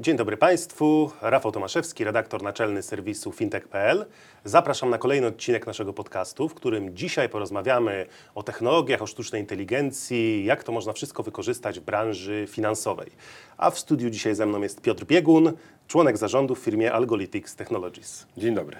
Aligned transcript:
Dzień 0.00 0.16
dobry 0.16 0.36
Państwu, 0.36 1.10
Rafał 1.20 1.52
Tomaszewski, 1.52 2.04
redaktor 2.04 2.42
naczelny 2.42 2.82
serwisu 2.82 3.32
fintech.pl. 3.32 4.06
Zapraszam 4.44 4.90
na 4.90 4.98
kolejny 4.98 5.26
odcinek 5.26 5.66
naszego 5.66 5.92
podcastu, 5.92 6.48
w 6.48 6.54
którym 6.54 6.96
dzisiaj 6.96 7.28
porozmawiamy 7.28 8.06
o 8.34 8.42
technologiach, 8.42 9.02
o 9.02 9.06
sztucznej 9.06 9.40
inteligencji, 9.40 10.44
jak 10.44 10.64
to 10.64 10.72
można 10.72 10.92
wszystko 10.92 11.22
wykorzystać 11.22 11.80
w 11.80 11.82
branży 11.82 12.46
finansowej. 12.48 13.10
A 13.56 13.70
w 13.70 13.78
studiu 13.78 14.10
dzisiaj 14.10 14.34
ze 14.34 14.46
mną 14.46 14.62
jest 14.62 14.80
Piotr 14.80 15.04
Biegun, 15.04 15.52
członek 15.88 16.16
zarządu 16.16 16.54
w 16.54 16.58
firmie 16.58 16.92
Algolytics 16.92 17.56
Technologies. 17.56 18.26
Dzień 18.36 18.54
dobry. 18.54 18.76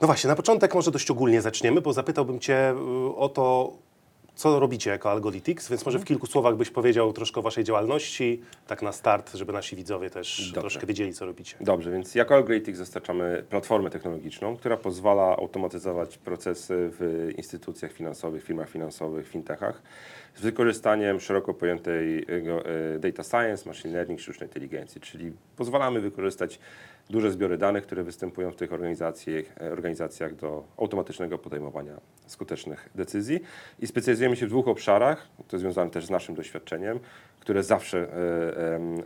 No 0.00 0.06
właśnie, 0.06 0.28
na 0.28 0.36
początek 0.36 0.74
może 0.74 0.90
dość 0.90 1.10
ogólnie 1.10 1.42
zaczniemy, 1.42 1.80
bo 1.80 1.92
zapytałbym 1.92 2.40
Cię 2.40 2.70
y, 2.70 3.16
o 3.16 3.28
to, 3.28 3.72
co 4.38 4.60
robicie 4.60 4.90
jako 4.90 5.10
Algolytics, 5.10 5.68
więc 5.68 5.86
może 5.86 5.98
w 5.98 6.04
kilku 6.04 6.26
słowach 6.26 6.56
byś 6.56 6.70
powiedział 6.70 7.12
troszkę 7.12 7.40
o 7.40 7.42
Waszej 7.42 7.64
działalności, 7.64 8.42
tak 8.66 8.82
na 8.82 8.92
start, 8.92 9.34
żeby 9.34 9.52
nasi 9.52 9.76
widzowie 9.76 10.10
też 10.10 10.38
Dobrze. 10.38 10.60
troszkę 10.60 10.86
wiedzieli, 10.86 11.14
co 11.14 11.26
robicie. 11.26 11.56
Dobrze, 11.60 11.90
więc 11.90 12.14
jako 12.14 12.34
Algolytics 12.34 12.78
dostarczamy 12.78 13.44
platformę 13.50 13.90
technologiczną, 13.90 14.56
która 14.56 14.76
pozwala 14.76 15.36
automatyzować 15.36 16.18
procesy 16.18 16.90
w 16.98 17.30
instytucjach 17.36 17.92
finansowych, 17.92 18.44
firmach 18.44 18.70
finansowych, 18.70 19.28
fintechach 19.28 19.82
z 20.34 20.40
wykorzystaniem 20.40 21.20
szeroko 21.20 21.54
pojętego 21.54 22.64
e, 22.94 22.98
data 22.98 23.22
science, 23.22 23.68
machine 23.68 23.94
learning, 23.94 24.20
sztucznej 24.20 24.48
inteligencji, 24.48 25.00
czyli 25.00 25.32
pozwalamy 25.56 26.00
wykorzystać 26.00 26.58
duże 27.10 27.30
zbiory 27.30 27.58
danych, 27.58 27.84
które 27.84 28.04
występują 28.04 28.50
w 28.50 28.56
tych 28.56 28.72
organizacjach, 28.72 29.44
e, 29.60 29.72
organizacjach 29.72 30.34
do 30.34 30.64
automatycznego 30.76 31.38
podejmowania 31.38 32.00
skutecznych 32.26 32.88
decyzji. 32.94 33.40
I 33.78 33.86
specjalizujemy 33.86 34.36
się 34.36 34.46
w 34.46 34.48
dwóch 34.48 34.68
obszarach, 34.68 35.28
to 35.48 35.58
związane 35.58 35.90
też 35.90 36.06
z 36.06 36.10
naszym 36.10 36.34
doświadczeniem, 36.34 37.00
które 37.40 37.62
zawsze, 37.62 37.98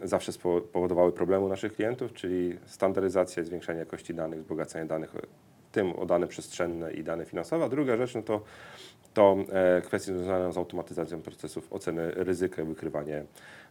e, 0.02 0.08
zawsze 0.08 0.32
spowodowały 0.32 1.12
problemy 1.12 1.48
naszych 1.48 1.72
klientów, 1.72 2.12
czyli 2.12 2.58
standaryzacja 2.66 3.44
zwiększanie 3.44 3.78
jakości 3.78 4.14
danych, 4.14 4.40
wzbogacanie 4.40 4.84
danych, 4.84 5.10
w 5.10 5.61
tym 5.72 5.92
o 5.92 6.06
dane 6.06 6.26
przestrzenne 6.26 6.92
i 6.92 7.04
dane 7.04 7.24
finansowe, 7.24 7.64
a 7.64 7.68
druga 7.68 7.96
rzecz 7.96 8.14
no 8.14 8.22
to, 8.22 8.42
to 9.14 9.36
e, 9.52 9.82
kwestie 9.82 10.12
związane 10.12 10.52
z 10.52 10.56
automatyzacją 10.56 11.22
procesów 11.22 11.72
oceny 11.72 12.10
ryzyka 12.10 12.62
i 12.62 12.64
wykrywanie, 12.64 13.24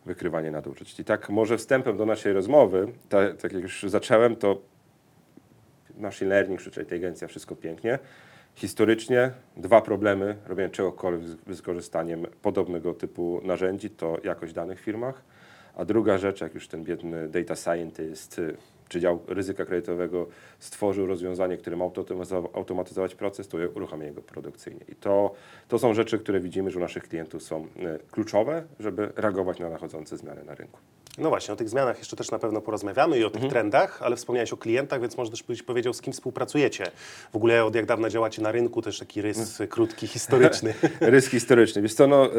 wykrywanie 0.06 0.52
nadużyć. 0.52 1.00
I 1.00 1.06
tak 1.06 1.30
może 1.30 1.58
wstępem 1.58 1.98
do 1.98 2.06
naszej 2.06 2.34
rozmowy, 2.34 2.88
ta, 3.10 3.34
tak 3.34 3.54
jak 3.54 3.62
już 3.62 3.86
zacząłem, 3.88 4.36
to 4.36 4.58
machine 5.98 6.30
learning, 6.30 6.62
sztuczna 6.62 6.82
inteligencja, 6.82 7.28
wszystko 7.28 7.56
pięknie. 7.56 8.00
Historycznie 8.56 9.32
dwa 9.58 9.82
problemy 9.82 10.36
robienia 10.48 10.70
czegokolwiek 10.70 11.28
z 11.28 11.36
wykorzystaniem 11.36 12.28
podobnego 12.42 12.94
typu 12.94 13.42
narzędzi 13.44 13.90
to 13.90 14.18
jakość 14.24 14.54
danych 14.54 14.80
w 14.80 14.84
firmach, 14.84 15.22
a 15.76 15.86
druga 15.86 16.18
rzecz, 16.18 16.42
jak 16.42 16.54
już 16.54 16.68
ten 16.68 16.84
biedny 16.84 17.28
data 17.28 17.56
scientist 17.56 18.42
czy 18.92 19.00
dział 19.00 19.20
ryzyka 19.28 19.66
kredytowego 19.66 20.28
stworzył 20.60 21.08
rozwiązanie, 21.08 21.58
które 21.58 21.76
ma 21.78 21.86
automatyzowa- 21.86 22.50
automatyzować 22.54 23.16
proces, 23.16 23.48
to 23.48 23.58
uruchamianie 23.76 24.12
go 24.12 24.22
produkcyjnie. 24.22 24.82
I 24.90 24.96
to, 24.96 25.34
to 25.68 25.80
są 25.80 25.94
rzeczy, 25.94 26.20
które 26.20 26.40
widzimy, 26.40 26.72
że 26.72 26.78
u 26.78 26.82
naszych 26.82 27.04
klientów 27.04 27.44
są 27.44 27.64
y, 27.64 27.68
kluczowe, 28.12 28.64
żeby 28.80 29.10
reagować 29.16 29.60
na 29.60 29.70
nachodzące 29.70 30.18
zmiany 30.18 30.44
na 30.44 30.56
rynku. 30.56 30.80
No 31.18 31.30
właśnie, 31.30 31.54
o 31.54 31.58
tych 31.58 31.70
zmianach 31.70 31.98
jeszcze 31.98 32.16
też 32.16 32.32
na 32.32 32.40
pewno 32.40 32.62
porozmawiamy 32.62 33.20
i 33.20 33.24
o 33.24 33.28
Mhm. 33.28 33.42
tych 33.42 33.52
trendach, 33.52 34.02
ale 34.02 34.16
wspomniałeś 34.16 34.54
o 34.54 34.58
klientach, 34.58 35.02
więc 35.02 35.18
może 35.18 35.32
też 35.32 35.44
byś 35.44 35.64
powiedział, 35.64 35.94
z 35.94 36.02
kim 36.02 36.14
współpracujecie. 36.14 36.84
W 37.32 37.36
ogóle 37.36 37.66
od 37.66 37.76
jak 37.76 37.86
dawna 37.86 38.10
działacie 38.10 38.42
na 38.42 38.52
rynku, 38.52 38.82
też 38.82 39.00
taki 39.00 39.22
rys 39.22 39.62
krótki, 39.70 40.08
historyczny. 40.08 40.74
Rysk 41.02 41.32
historyczny. 41.32 41.82
Wiesz 41.82 41.94
co, 41.94 42.08
no, 42.08 42.36
y, 42.36 42.38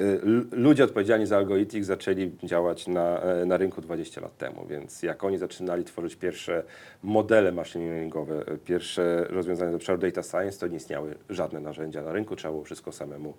y, 0.00 0.20
ludzie 0.52 0.84
odpowiedzialni 0.84 1.26
za 1.26 1.36
Algolytics 1.36 1.86
zaczęli 1.86 2.30
działać 2.42 2.86
na, 2.86 3.20
e, 3.20 3.44
na 3.46 3.56
rynku 3.56 3.80
20 3.80 4.20
lat 4.20 4.36
temu, 4.36 4.66
więc 4.70 5.02
jak 5.02 5.24
oni 5.24 5.38
zaczynali 5.38 5.67
tworzyć 5.84 6.16
pierwsze 6.16 6.62
modele 7.02 7.52
machine 7.52 7.88
learningowe, 7.88 8.44
e, 8.46 8.58
pierwsze 8.58 9.26
rozwiązania 9.28 9.72
z 9.72 9.74
obszaru 9.74 9.98
data 9.98 10.22
science, 10.22 10.58
to 10.58 10.66
nie 10.66 10.76
istniały 10.76 11.14
żadne 11.30 11.60
narzędzia 11.60 12.02
na 12.02 12.12
rynku, 12.12 12.36
trzeba 12.36 12.52
było 12.52 12.64
wszystko 12.64 12.92
samemu, 12.92 13.34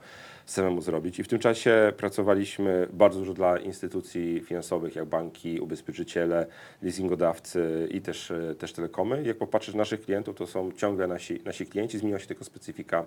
samemu 0.45 0.81
zrobić. 0.81 1.19
I 1.19 1.23
w 1.23 1.27
tym 1.27 1.39
czasie 1.39 1.93
pracowaliśmy 1.97 2.87
bardzo 2.93 3.19
dużo 3.19 3.33
dla 3.33 3.57
instytucji 3.57 4.39
finansowych, 4.39 4.95
jak 4.95 5.05
banki, 5.05 5.59
ubezpieczyciele, 5.59 6.47
leasingodawcy 6.81 7.87
i 7.91 8.01
też, 8.01 8.31
e, 8.31 8.55
też 8.55 8.73
telekomy. 8.73 9.23
Jak 9.23 9.37
popatrzysz 9.37 9.75
na 9.75 9.79
naszych 9.79 10.01
klientów, 10.01 10.35
to 10.35 10.47
są 10.47 10.71
ciągle 10.71 11.07
nasi, 11.07 11.41
nasi 11.45 11.65
klienci, 11.65 11.97
zmieniła 11.97 12.19
się 12.19 12.27
tylko 12.27 12.43
specyfika, 12.43 13.05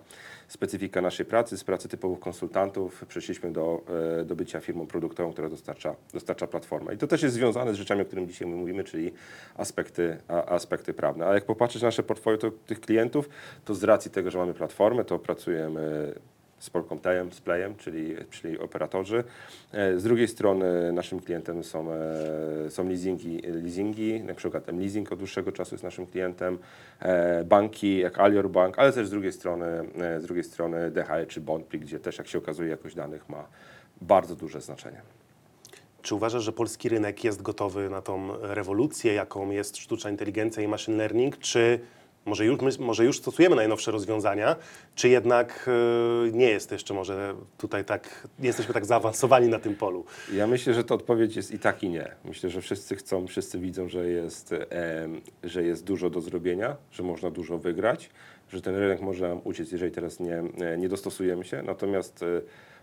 specyfika 0.49 1.01
naszej 1.01 1.27
pracy, 1.27 1.59
z 1.59 1.65
pracy 1.65 1.89
typowych 1.89 2.21
konsultantów 2.21 3.05
przeszliśmy 3.09 3.53
do, 3.53 3.83
e, 4.21 4.25
do 4.25 4.37
bycia 4.37 4.61
firmą 4.61 4.87
produktową, 4.87 5.33
która 5.33 5.49
dostarcza, 5.49 5.95
dostarcza 6.13 6.47
platformę. 6.47 6.95
I 6.95 6.99
to 6.99 7.07
też 7.07 7.23
jest 7.23 7.35
związane 7.35 7.75
z 7.75 7.77
rzeczami, 7.77 8.03
o 8.03 8.05
których 8.05 8.27
dzisiaj 8.27 8.49
my 8.49 8.57
mówimy, 8.57 8.85
czyli 8.85 9.12
aspekty, 9.57 10.17
a, 10.29 10.45
aspekty 10.45 10.95
prawne. 10.95 11.27
A 11.27 11.35
jak 11.35 11.45
popatrzysz 11.45 11.83
na 11.83 11.89
nasze 11.89 12.03
portfolio 12.03 12.39
to, 12.39 12.51
tych 12.51 12.81
klientów, 12.81 13.29
to 13.65 13.75
z 13.75 13.85
racji 13.85 14.11
tego, 14.11 14.31
że 14.31 14.39
mamy 14.39 14.55
platformę, 14.55 15.05
to 15.05 15.19
pracujemy 15.19 16.15
z 16.63 16.71
Polkomtejem, 16.71 17.33
z 17.33 17.41
Playem, 17.41 17.77
czyli, 17.77 18.17
czyli 18.31 18.59
operatorzy. 18.59 19.25
E, 19.73 19.99
Z 19.99 20.03
drugiej 20.03 20.29
strony 20.29 20.93
naszym 20.93 21.21
klientem 21.21 21.65
są, 21.65 21.93
e, 21.93 22.71
są 22.71 22.89
leasingi, 22.89 23.43
leasingi, 23.43 24.21
na 24.21 24.35
przykład 24.35 24.69
M-Leasing 24.69 25.13
od 25.13 25.19
dłuższego 25.19 25.53
czasu 25.53 25.75
jest 25.75 25.85
naszym 25.85 26.07
klientem, 26.07 26.59
e, 27.01 27.45
banki 27.45 27.99
jak 27.99 28.19
Alior 28.19 28.51
Bank, 28.51 28.79
ale 28.79 28.93
też 28.93 29.07
z 29.07 29.11
drugiej 29.11 29.33
strony, 29.33 29.67
z 30.19 30.23
drugiej 30.23 30.45
strony 30.45 30.91
DHE 30.91 31.27
czy 31.27 31.41
Bondpli, 31.41 31.81
gdzie 31.81 32.01
też 32.01 32.19
jak 32.19 32.27
się 32.27 32.39
okazuje 32.39 32.71
jakość 32.71 32.95
danych 32.95 33.29
ma 33.29 33.45
bardzo 34.01 34.37
duże 34.37 34.61
znaczenie. 34.61 35.22
Czy 36.03 36.15
uważasz, 36.15 36.45
że 36.45 36.53
polski 36.53 36.89
rynek 36.89 37.25
jest 37.25 37.43
gotowy 37.43 37.91
na 37.91 38.03
tą 38.03 38.29
rewolucję, 38.41 39.13
jaką 39.13 39.51
jest 39.51 39.77
sztuczna 39.77 40.11
inteligencja 40.11 40.63
i 40.63 40.69
machine 40.69 40.97
learning, 40.97 41.39
czy 41.39 41.81
może 42.25 42.45
już, 42.45 42.79
może 42.79 43.05
już 43.05 43.19
stosujemy 43.19 43.57
najnowsze 43.57 43.91
rozwiązania, 43.91 44.57
czy 44.95 45.09
jednak 45.09 45.69
y, 46.29 46.33
nie 46.33 46.49
jest 46.51 46.73
jeszcze 46.73 46.95
może 46.95 47.35
tutaj 47.59 47.85
tak, 47.85 48.29
nie 48.39 48.47
jesteśmy 48.47 48.75
tak 48.75 48.87
zaawansowani 48.87 49.49
na 49.49 49.59
tym 49.59 49.75
polu? 49.75 50.05
Ja 50.33 50.47
myślę, 50.47 50.75
że 50.75 50.85
to 50.85 50.95
odpowiedź 50.95 51.37
jest 51.37 51.51
i 51.51 51.59
tak, 51.59 51.83
i 51.83 51.89
nie. 51.89 52.15
Myślę, 52.25 52.51
że 52.51 52.61
wszyscy 52.61 52.97
chcą, 52.97 53.27
wszyscy 53.27 53.59
widzą, 53.59 53.89
że 53.89 54.09
jest, 54.09 54.53
em, 54.53 55.21
że 55.43 55.63
jest 55.63 55.85
dużo 55.85 56.11
do 56.11 56.21
zrobienia, 56.21 56.77
że 56.93 57.03
można 57.03 57.31
dużo 57.31 57.59
wygrać, 57.59 58.11
że 58.53 58.61
ten 58.61 58.77
rynek 58.77 59.01
może 59.01 59.29
nam 59.29 59.41
uciec, 59.45 59.73
jeżeli 59.73 59.93
teraz 59.93 60.21
nie, 60.21 60.43
e, 60.61 60.79
nie 60.79 60.89
dostosujemy 60.89 61.45
się. 61.45 61.63
Natomiast 61.63 62.23
e, 62.23 62.27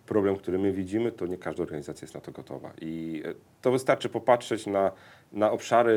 problem, 0.09 0.36
który 0.36 0.59
my 0.59 0.72
widzimy, 0.72 1.12
to 1.12 1.25
nie 1.25 1.38
każda 1.38 1.64
organizacja 1.64 2.06
jest 2.06 2.16
na 2.16 2.22
to 2.22 2.31
gotowa. 2.31 2.72
I 2.81 3.22
e, 3.25 3.34
to 3.62 3.72
wystarczy 3.72 4.09
popatrzeć 4.09 4.66
na, 4.66 4.92
na 5.31 5.52
obszary 5.52 5.96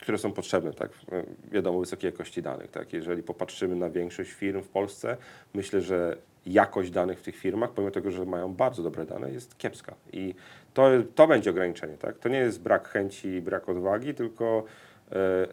które 0.00 0.18
są 0.18 0.32
potrzebne, 0.32 0.72
tak? 0.72 0.90
E, 1.12 1.24
Wiadomo, 1.52 1.80
wysokiej 1.80 2.10
jakości 2.10 2.42
danych, 2.42 2.70
tak? 2.70 2.92
Jeżeli 2.92 3.22
popatrzymy 3.22 3.76
na 3.76 3.90
większość 3.90 4.30
firm 4.30 4.62
w 4.62 4.68
Polsce, 4.68 5.16
myślę, 5.54 5.80
że 5.80 6.16
jakość 6.46 6.90
danych 6.90 7.18
w 7.18 7.22
tych 7.22 7.36
firmach, 7.36 7.70
pomimo 7.70 7.90
tego, 7.90 8.10
że 8.10 8.24
mają 8.24 8.54
bardzo 8.54 8.82
dobre 8.82 9.06
dane, 9.06 9.30
jest 9.30 9.58
kiepska. 9.58 9.94
I 10.12 10.34
to, 10.74 10.88
to 11.14 11.26
będzie 11.26 11.50
ograniczenie, 11.50 11.96
tak? 11.96 12.18
To 12.18 12.28
nie 12.28 12.38
jest 12.38 12.62
brak 12.62 12.88
chęci, 12.88 13.40
brak 13.40 13.68
odwagi, 13.68 14.14
tylko 14.14 14.64
e, 15.12 15.46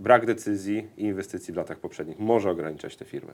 brak 0.00 0.26
decyzji 0.26 0.88
i 0.96 1.04
inwestycji 1.04 1.54
w 1.54 1.56
latach 1.56 1.78
poprzednich 1.78 2.18
może 2.18 2.50
ograniczać 2.50 2.96
te 2.96 3.04
firmy. 3.04 3.32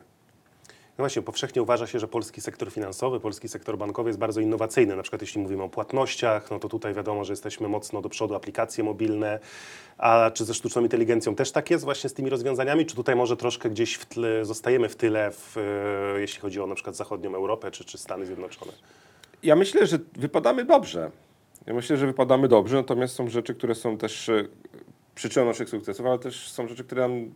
No 1.00 1.02
właśnie, 1.02 1.22
powszechnie 1.22 1.62
uważa 1.62 1.86
się, 1.86 1.98
że 1.98 2.08
polski 2.08 2.40
sektor 2.40 2.72
finansowy, 2.72 3.20
polski 3.20 3.48
sektor 3.48 3.78
bankowy 3.78 4.10
jest 4.10 4.18
bardzo 4.18 4.40
innowacyjny. 4.40 4.96
Na 4.96 5.02
przykład 5.02 5.22
jeśli 5.22 5.40
mówimy 5.40 5.62
o 5.62 5.68
płatnościach, 5.68 6.50
no 6.50 6.58
to 6.58 6.68
tutaj 6.68 6.94
wiadomo, 6.94 7.24
że 7.24 7.32
jesteśmy 7.32 7.68
mocno 7.68 8.02
do 8.02 8.08
przodu, 8.08 8.34
aplikacje 8.34 8.84
mobilne. 8.84 9.38
A 9.98 10.30
czy 10.34 10.44
ze 10.44 10.54
sztuczną 10.54 10.82
inteligencją 10.82 11.34
też 11.34 11.52
tak 11.52 11.70
jest 11.70 11.84
właśnie 11.84 12.10
z 12.10 12.14
tymi 12.14 12.30
rozwiązaniami? 12.30 12.86
Czy 12.86 12.96
tutaj 12.96 13.16
może 13.16 13.36
troszkę 13.36 13.70
gdzieś 13.70 13.94
w 13.94 14.06
tle, 14.06 14.44
zostajemy 14.44 14.88
w 14.88 14.96
tyle, 14.96 15.30
w, 15.30 15.56
e, 15.56 16.20
jeśli 16.20 16.40
chodzi 16.40 16.60
o 16.60 16.66
na 16.66 16.74
przykład 16.74 16.96
zachodnią 16.96 17.34
Europę 17.34 17.70
czy, 17.70 17.84
czy 17.84 17.98
Stany 17.98 18.26
Zjednoczone? 18.26 18.72
Ja 19.42 19.56
myślę, 19.56 19.86
że 19.86 19.98
wypadamy 20.16 20.64
dobrze. 20.64 21.10
Ja 21.66 21.74
myślę, 21.74 21.96
że 21.96 22.06
wypadamy 22.06 22.48
dobrze, 22.48 22.76
natomiast 22.76 23.14
są 23.14 23.28
rzeczy, 23.28 23.54
które 23.54 23.74
są 23.74 23.98
też 23.98 24.28
e, 24.28 24.44
przyczyną 25.14 25.46
naszych 25.46 25.68
sukcesów, 25.68 26.06
ale 26.06 26.18
też 26.18 26.50
są 26.50 26.68
rzeczy, 26.68 26.84
które 26.84 27.08
nam 27.08 27.30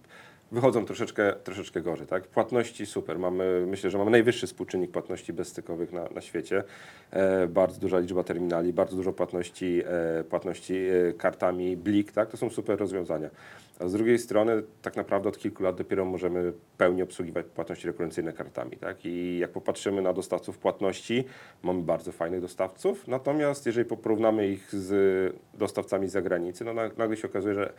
wychodzą 0.53 0.85
troszeczkę, 0.85 1.33
troszeczkę 1.45 1.81
gorzej. 1.81 2.07
Tak? 2.07 2.27
Płatności 2.27 2.87
super. 2.87 3.19
Mamy, 3.19 3.67
myślę, 3.67 3.91
że 3.91 3.99
mamy 3.99 4.11
najwyższy 4.11 4.47
współczynnik 4.47 4.91
płatności 4.91 5.33
bezstykowych 5.33 5.93
na, 5.93 6.09
na 6.15 6.21
świecie. 6.21 6.65
E, 7.11 7.47
bardzo 7.47 7.81
duża 7.81 7.99
liczba 7.99 8.25
terminali, 8.25 8.73
bardzo 8.73 8.97
dużo 8.97 9.13
płatności, 9.13 9.83
e, 10.21 10.25
płatności 10.25 10.75
e, 10.77 11.13
kartami 11.13 11.77
Blik. 11.77 12.13
Tak? 12.13 12.31
To 12.31 12.37
są 12.37 12.51
super 12.51 12.79
rozwiązania. 12.79 13.31
A 13.79 13.89
z 13.89 13.93
drugiej 13.93 14.19
strony 14.19 14.63
tak 14.83 14.97
naprawdę 14.97 15.29
od 15.29 15.39
kilku 15.39 15.63
lat 15.63 15.77
dopiero 15.77 16.05
możemy 16.05 16.53
pełni 16.79 17.03
obsługiwać 17.03 17.47
płatności 17.47 17.87
rekurencyjne 17.87 18.33
kartami. 18.33 18.77
Tak? 18.77 19.05
I 19.07 19.39
jak 19.39 19.51
popatrzymy 19.51 20.03
na 20.03 20.13
dostawców 20.13 20.59
płatności, 20.59 21.25
mamy 21.63 21.83
bardzo 21.83 22.13
fajnych 22.13 22.41
dostawców, 22.41 23.09
natomiast 23.09 23.67
jeżeli 23.67 23.89
porównamy 23.89 24.49
ich 24.49 24.75
z 24.75 25.37
dostawcami 25.55 26.09
z 26.09 26.13
zagranicy, 26.13 26.65
no 26.65 26.73
na- 26.75 26.91
nagle 26.97 27.17
się 27.17 27.29
okazuje, 27.29 27.55
że 27.55 27.73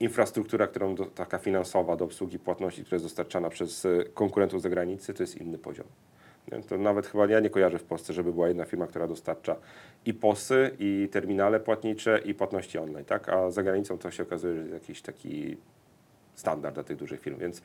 infrastruktura, 0.00 0.66
którą 0.66 0.94
do, 0.94 1.04
taka 1.06 1.38
finansowa 1.38 1.96
do 1.96 2.04
obsługi 2.04 2.38
płatności, 2.38 2.84
która 2.84 2.96
jest 2.96 3.04
dostarczana 3.04 3.50
przez 3.50 3.86
konkurentów 4.14 4.60
z 4.60 4.62
zagranicy, 4.62 5.14
to 5.14 5.22
jest 5.22 5.40
inny 5.40 5.58
poziom. 5.58 5.86
To 6.68 6.78
nawet 6.78 7.06
chyba 7.06 7.26
ja 7.26 7.40
nie 7.40 7.50
kojarzę 7.50 7.78
w 7.78 7.84
Polsce, 7.84 8.12
żeby 8.12 8.32
była 8.32 8.48
jedna 8.48 8.64
firma, 8.64 8.86
która 8.86 9.06
dostarcza 9.06 9.56
i 10.06 10.14
POSy, 10.14 10.70
i 10.78 11.08
terminale 11.12 11.60
płatnicze, 11.60 12.18
i 12.24 12.34
płatności 12.34 12.78
online, 12.78 13.04
tak? 13.04 13.28
A 13.28 13.50
za 13.50 13.62
granicą 13.62 13.98
to 13.98 14.10
się 14.10 14.22
okazuje, 14.22 14.54
że 14.54 14.60
jest 14.60 14.72
jakiś 14.72 15.02
taki 15.02 15.56
standard 16.34 16.74
dla 16.74 16.84
tych 16.84 16.96
dużych 16.96 17.20
firm, 17.20 17.38
więc 17.38 17.62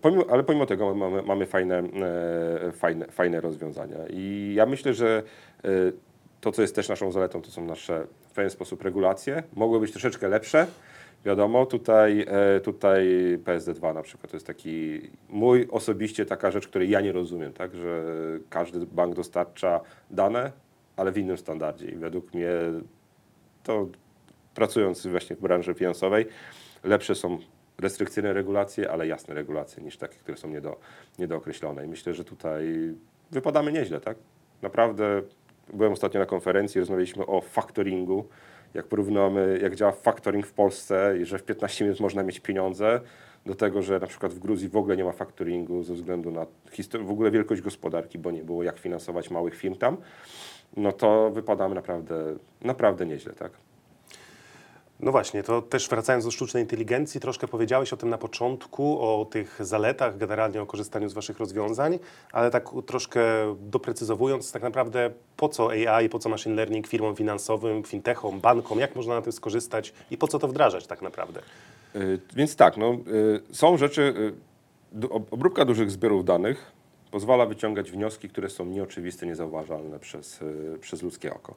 pomimo, 0.00 0.24
ale 0.30 0.42
pomimo 0.42 0.66
tego 0.66 0.94
mamy, 0.94 1.22
mamy 1.22 1.46
fajne, 1.46 1.78
e, 1.78 2.72
fajne, 2.72 3.06
fajne 3.06 3.40
rozwiązania 3.40 3.98
i 4.10 4.52
ja 4.56 4.66
myślę, 4.66 4.94
że 4.94 5.22
e, 5.64 5.68
to, 6.40 6.52
co 6.52 6.62
jest 6.62 6.74
też 6.74 6.88
naszą 6.88 7.12
zaletą, 7.12 7.42
to 7.42 7.50
są 7.50 7.64
nasze 7.64 8.06
w 8.28 8.34
pewien 8.34 8.50
sposób 8.50 8.82
regulacje. 8.82 9.42
Mogły 9.54 9.80
być 9.80 9.92
troszeczkę 9.92 10.28
lepsze, 10.28 10.66
wiadomo, 11.24 11.66
tutaj, 11.66 12.26
e, 12.28 12.60
tutaj 12.60 13.08
PSD2 13.44 13.94
na 13.94 14.02
przykład 14.02 14.30
to 14.30 14.36
jest 14.36 14.46
taki 14.46 15.00
mój 15.28 15.68
osobiście 15.70 16.26
taka 16.26 16.50
rzecz, 16.50 16.68
której 16.68 16.90
ja 16.90 17.00
nie 17.00 17.12
rozumiem, 17.12 17.52
tak, 17.52 17.74
że 17.74 18.04
każdy 18.50 18.86
bank 18.86 19.14
dostarcza 19.14 19.80
dane, 20.10 20.52
ale 20.96 21.12
w 21.12 21.18
innym 21.18 21.36
standardzie 21.38 21.86
i 21.86 21.96
według 21.96 22.34
mnie 22.34 22.50
to 23.62 23.88
pracując 24.54 25.06
właśnie 25.06 25.36
w 25.36 25.40
branży 25.40 25.74
finansowej, 25.74 26.26
lepsze 26.84 27.14
są 27.14 27.38
restrykcyjne 27.78 28.32
regulacje, 28.32 28.90
ale 28.90 29.06
jasne 29.06 29.34
regulacje 29.34 29.82
niż 29.82 29.96
takie, 29.96 30.18
które 30.18 30.36
są 30.36 30.48
niedo, 30.48 30.76
niedookreślone. 31.18 31.84
I 31.84 31.88
myślę, 31.88 32.14
że 32.14 32.24
tutaj 32.24 32.94
wypadamy 33.30 33.72
nieźle, 33.72 34.00
tak? 34.00 34.16
Naprawdę 34.62 35.22
byłem 35.72 35.92
ostatnio 35.92 36.20
na 36.20 36.26
konferencji, 36.26 36.80
rozmawialiśmy 36.80 37.26
o 37.26 37.40
factoringu, 37.40 38.28
jak 38.74 38.86
porównamy, 38.86 39.58
jak 39.62 39.76
działa 39.76 39.92
factoring 39.92 40.46
w 40.46 40.52
Polsce 40.52 41.14
i 41.22 41.24
że 41.24 41.38
w 41.38 41.42
15 41.42 41.84
minut 41.84 42.00
można 42.00 42.22
mieć 42.22 42.40
pieniądze, 42.40 43.00
do 43.46 43.54
tego, 43.54 43.82
że 43.82 43.98
na 43.98 44.06
przykład 44.06 44.32
w 44.32 44.38
Gruzji 44.38 44.68
w 44.68 44.76
ogóle 44.76 44.96
nie 44.96 45.04
ma 45.04 45.12
factoringu 45.12 45.82
ze 45.82 45.94
względu 45.94 46.30
na 46.30 46.46
w 47.00 47.10
ogóle 47.10 47.30
wielkość 47.30 47.62
gospodarki, 47.62 48.18
bo 48.18 48.30
nie 48.30 48.44
było 48.44 48.62
jak 48.62 48.78
finansować 48.78 49.30
małych 49.30 49.54
firm 49.56 49.74
tam, 49.74 49.96
no 50.76 50.92
to 50.92 51.30
wypadamy 51.30 51.74
naprawdę, 51.74 52.34
naprawdę 52.60 53.06
nieźle, 53.06 53.32
tak? 53.32 53.52
No 55.02 55.12
właśnie, 55.12 55.42
to 55.42 55.62
też 55.62 55.88
wracając 55.88 56.24
do 56.24 56.30
sztucznej 56.30 56.62
inteligencji, 56.62 57.20
troszkę 57.20 57.48
powiedziałeś 57.48 57.92
o 57.92 57.96
tym 57.96 58.10
na 58.10 58.18
początku, 58.18 59.00
o 59.00 59.24
tych 59.24 59.58
zaletach, 59.60 60.18
generalnie 60.18 60.62
o 60.62 60.66
korzystaniu 60.66 61.08
z 61.08 61.12
Waszych 61.12 61.38
rozwiązań, 61.38 61.98
ale 62.32 62.50
tak 62.50 62.68
troszkę 62.86 63.20
doprecyzowując, 63.60 64.52
tak 64.52 64.62
naprawdę 64.62 65.10
po 65.36 65.48
co 65.48 65.70
AI, 65.70 66.08
po 66.08 66.18
co 66.18 66.28
machine 66.28 66.54
learning 66.54 66.86
firmom 66.86 67.16
finansowym, 67.16 67.82
fintechom, 67.84 68.40
bankom, 68.40 68.78
jak 68.78 68.96
można 68.96 69.14
na 69.14 69.22
tym 69.22 69.32
skorzystać 69.32 69.92
i 70.10 70.18
po 70.18 70.28
co 70.28 70.38
to 70.38 70.48
wdrażać 70.48 70.86
tak 70.86 71.02
naprawdę? 71.02 71.40
Y, 71.96 72.20
Więc 72.36 72.56
tak, 72.56 72.76
no, 72.76 72.92
y, 72.92 73.54
są 73.54 73.76
rzeczy, 73.76 74.32
y, 75.02 75.08
ob- 75.10 75.32
obróbka 75.32 75.64
dużych 75.64 75.90
zbiorów 75.90 76.24
danych 76.24 76.72
pozwala 77.10 77.46
wyciągać 77.46 77.90
wnioski, 77.90 78.28
które 78.28 78.50
są 78.50 78.64
nieoczywiste, 78.64 79.26
niezauważalne 79.26 79.98
przez, 79.98 80.42
y, 80.42 80.78
przez 80.80 81.02
ludzkie 81.02 81.34
oko. 81.34 81.54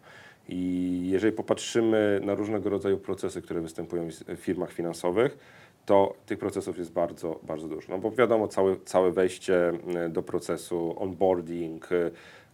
I 0.49 1.01
jeżeli 1.11 1.33
popatrzymy 1.33 2.19
na 2.23 2.35
różnego 2.35 2.69
rodzaju 2.69 2.97
procesy, 2.97 3.41
które 3.41 3.61
występują 3.61 4.07
w 4.27 4.39
firmach 4.39 4.71
finansowych, 4.71 5.37
to 5.85 6.15
tych 6.25 6.39
procesów 6.39 6.77
jest 6.77 6.91
bardzo, 6.91 7.39
bardzo 7.43 7.67
dużo. 7.67 7.87
No 7.89 7.97
bo 7.97 8.11
wiadomo, 8.11 8.47
całe, 8.47 8.75
całe 8.85 9.11
wejście 9.11 9.71
y, 10.05 10.09
do 10.09 10.23
procesu 10.23 10.95
onboarding, 10.97 11.89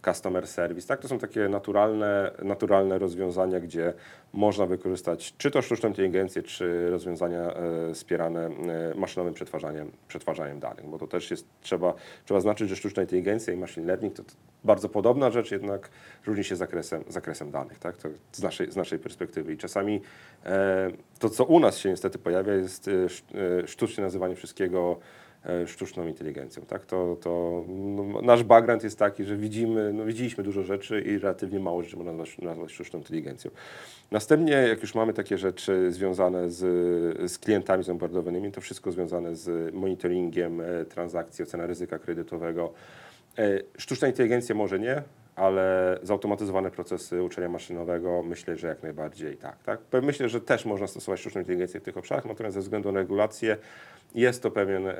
customer 0.04 0.46
service, 0.46 0.88
tak? 0.88 1.00
To 1.00 1.08
są 1.08 1.18
takie 1.18 1.48
naturalne, 1.48 2.30
naturalne 2.42 2.98
rozwiązania, 2.98 3.60
gdzie 3.60 3.92
można 4.32 4.66
wykorzystać 4.66 5.34
czy 5.38 5.50
to 5.50 5.62
sztuczną 5.62 5.88
inteligencję, 5.88 6.42
czy 6.42 6.90
rozwiązania 6.90 7.54
e, 7.54 7.94
wspierane 7.94 8.46
e, 8.46 8.94
maszynowym 8.94 9.34
przetwarzaniem, 9.34 9.90
przetwarzaniem 10.08 10.60
danych, 10.60 10.86
bo 10.86 10.98
to 10.98 11.06
też 11.06 11.30
jest, 11.30 11.46
trzeba, 11.60 11.94
trzeba 12.24 12.40
znaczyć, 12.40 12.68
że 12.68 12.76
sztuczna 12.76 13.02
inteligencja 13.02 13.54
i 13.54 13.56
machine 13.56 13.86
learning 13.86 14.14
to, 14.14 14.24
to 14.24 14.32
bardzo 14.64 14.88
podobna 14.88 15.30
rzecz, 15.30 15.50
jednak 15.50 15.90
różni 16.26 16.44
się 16.44 16.56
zakresem, 16.56 17.04
zakresem 17.08 17.50
danych, 17.50 17.78
tak? 17.78 17.96
To 17.96 18.08
z, 18.32 18.42
naszej, 18.42 18.72
z 18.72 18.76
naszej 18.76 18.98
perspektywy 18.98 19.52
i 19.52 19.56
czasami 19.56 20.00
e, 20.44 20.90
to, 21.18 21.28
co 21.28 21.44
u 21.44 21.60
nas 21.60 21.78
się 21.78 21.90
niestety 21.90 22.18
pojawia, 22.18 22.54
jest 22.54 22.88
e, 22.88 22.92
e, 22.92 23.66
sztucznie 23.66 24.04
nazywanie 24.04 24.36
wszystkiego 24.36 24.98
sztuczną 25.66 26.06
inteligencją. 26.06 26.62
Tak? 26.66 26.86
To, 26.86 27.16
to, 27.20 27.64
no, 27.68 28.22
nasz 28.22 28.42
background 28.42 28.84
jest 28.84 28.98
taki, 28.98 29.24
że 29.24 29.36
widzimy, 29.36 29.92
no, 29.92 30.04
widzieliśmy 30.04 30.44
dużo 30.44 30.62
rzeczy 30.62 31.00
i 31.00 31.18
relatywnie 31.18 31.60
mało 31.60 31.82
rzeczy 31.82 31.96
można 31.96 32.12
nazwać, 32.12 32.38
nazwać 32.38 32.72
sztuczną 32.72 32.98
inteligencją. 32.98 33.50
Następnie, 34.10 34.52
jak 34.52 34.80
już 34.82 34.94
mamy 34.94 35.12
takie 35.12 35.38
rzeczy 35.38 35.92
związane 35.92 36.50
z, 36.50 36.60
z 37.32 37.38
klientami 37.38 37.84
zombardowanymi, 37.84 38.52
to 38.52 38.60
wszystko 38.60 38.92
związane 38.92 39.36
z 39.36 39.74
monitoringiem 39.74 40.60
e, 40.60 40.84
transakcji, 40.84 41.42
ocena 41.42 41.66
ryzyka 41.66 41.98
kredytowego. 41.98 42.72
E, 43.38 43.58
Sztuczna 43.78 44.08
inteligencja 44.08 44.54
może 44.54 44.78
nie, 44.78 45.02
ale 45.36 45.98
zautomatyzowane 46.02 46.70
procesy 46.70 47.22
uczenia 47.22 47.48
maszynowego 47.48 48.22
myślę, 48.22 48.56
że 48.56 48.68
jak 48.68 48.82
najbardziej 48.82 49.36
tak. 49.36 49.62
tak? 49.62 49.80
Myślę, 50.02 50.28
że 50.28 50.40
też 50.40 50.64
można 50.64 50.86
stosować 50.86 51.20
sztuczną 51.20 51.40
inteligencję 51.40 51.80
w 51.80 51.82
tych 51.82 51.96
obszarach, 51.96 52.24
natomiast 52.24 52.54
ze 52.54 52.60
względu 52.60 52.92
na 52.92 52.98
regulacje 52.98 53.56
jest 54.14 54.42
to 54.42 54.50
pewien, 54.50 54.86
e, 54.86 54.94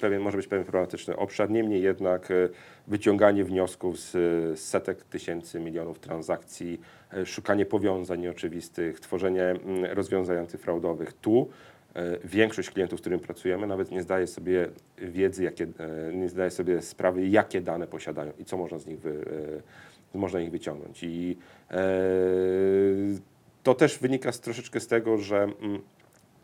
pewien 0.00 0.22
może 0.22 0.36
być 0.36 0.46
pewien 0.46 0.64
problematyczny 0.64 1.16
obszar. 1.16 1.50
Niemniej 1.50 1.82
jednak 1.82 2.30
e, 2.30 2.34
wyciąganie 2.86 3.44
wniosków 3.44 4.00
z, 4.00 4.10
z 4.58 4.60
setek 4.60 5.04
tysięcy, 5.04 5.60
milionów 5.60 5.98
transakcji, 5.98 6.80
e, 7.12 7.26
szukanie 7.26 7.66
powiązań 7.66 8.20
nieoczywistych, 8.20 9.00
tworzenie 9.00 9.44
mm, 9.44 9.84
rozwiązań 9.84 10.38
antyfraudowych 10.38 11.12
tu 11.12 11.48
większość 12.24 12.70
klientów, 12.70 12.98
z 12.98 13.00
którymi 13.00 13.22
pracujemy, 13.22 13.66
nawet 13.66 13.90
nie 13.90 14.02
zdaje 14.02 14.26
sobie 14.26 14.68
wiedzy, 14.98 15.44
jakie, 15.44 15.66
e, 15.78 16.12
nie 16.14 16.28
zdaje 16.28 16.50
sobie 16.50 16.82
sprawy, 16.82 17.28
jakie 17.28 17.60
dane 17.60 17.86
posiadają 17.86 18.32
i 18.38 18.44
co 18.44 18.56
można 18.56 18.78
z 18.78 18.86
nich, 18.86 19.00
wy, 19.00 19.24
e, 20.14 20.18
można 20.18 20.40
ich 20.40 20.50
wyciągnąć. 20.50 21.02
I 21.02 21.36
e, 21.70 21.76
to 23.62 23.74
też 23.74 23.98
wynika 23.98 24.32
z, 24.32 24.40
troszeczkę 24.40 24.80
z 24.80 24.86
tego, 24.86 25.18
że 25.18 25.42
mm, 25.42 25.82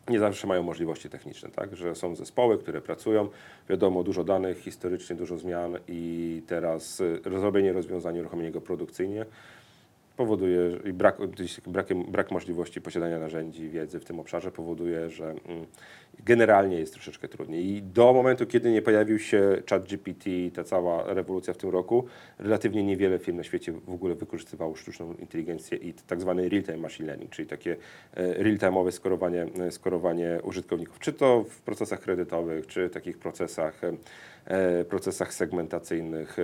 nie 0.09 0.19
zawsze 0.19 0.47
mają 0.47 0.63
możliwości 0.63 1.09
techniczne, 1.09 1.49
tak? 1.49 1.75
że 1.75 1.95
są 1.95 2.15
zespoły, 2.15 2.57
które 2.57 2.81
pracują, 2.81 3.29
wiadomo, 3.69 4.03
dużo 4.03 4.23
danych, 4.23 4.59
historycznie 4.59 5.15
dużo 5.15 5.37
zmian 5.37 5.77
i 5.87 6.41
teraz 6.47 7.01
zrobienie 7.39 7.73
rozwiązania, 7.73 8.19
uruchomienie 8.21 8.51
go 8.51 8.61
produkcyjnie 8.61 9.25
powoduje, 10.17 10.59
i 10.85 10.93
brak, 10.93 11.17
brak 12.07 12.31
możliwości 12.31 12.81
posiadania 12.81 13.19
narzędzi, 13.19 13.69
wiedzy 13.69 13.99
w 13.99 14.05
tym 14.05 14.19
obszarze 14.19 14.51
powoduje, 14.51 15.09
że 15.09 15.25
mm, 15.25 15.65
generalnie 16.23 16.79
jest 16.79 16.93
troszeczkę 16.93 17.27
trudniej. 17.27 17.65
I 17.65 17.81
do 17.81 18.13
momentu, 18.13 18.45
kiedy 18.45 18.71
nie 18.71 18.81
pojawił 18.81 19.19
się 19.19 19.61
ChatGPT, 19.69 20.29
ta 20.53 20.63
cała 20.63 21.13
rewolucja 21.13 21.53
w 21.53 21.57
tym 21.57 21.69
roku, 21.69 22.05
relatywnie 22.39 22.83
niewiele 22.83 23.19
firm 23.19 23.37
na 23.37 23.43
świecie 23.43 23.71
w 23.71 23.93
ogóle 23.93 24.15
wykorzystywało 24.15 24.75
sztuczną 24.75 25.13
inteligencję 25.13 25.77
i 25.77 25.93
tak 25.93 26.21
zwany 26.21 26.49
real-time 26.49 26.77
machine 26.77 27.07
learning, 27.07 27.31
czyli 27.31 27.47
takie 27.47 27.75
e, 28.13 28.43
real-time'owe 28.43 28.91
skorowanie, 28.91 29.47
e, 29.59 29.71
skorowanie 29.71 30.39
użytkowników, 30.43 30.99
czy 30.99 31.13
to 31.13 31.43
w 31.43 31.61
procesach 31.61 31.99
kredytowych, 31.99 32.67
czy 32.67 32.89
takich 32.89 33.17
procesach, 33.17 33.81
e, 34.45 34.85
procesach 34.85 35.33
segmentacyjnych. 35.33 36.37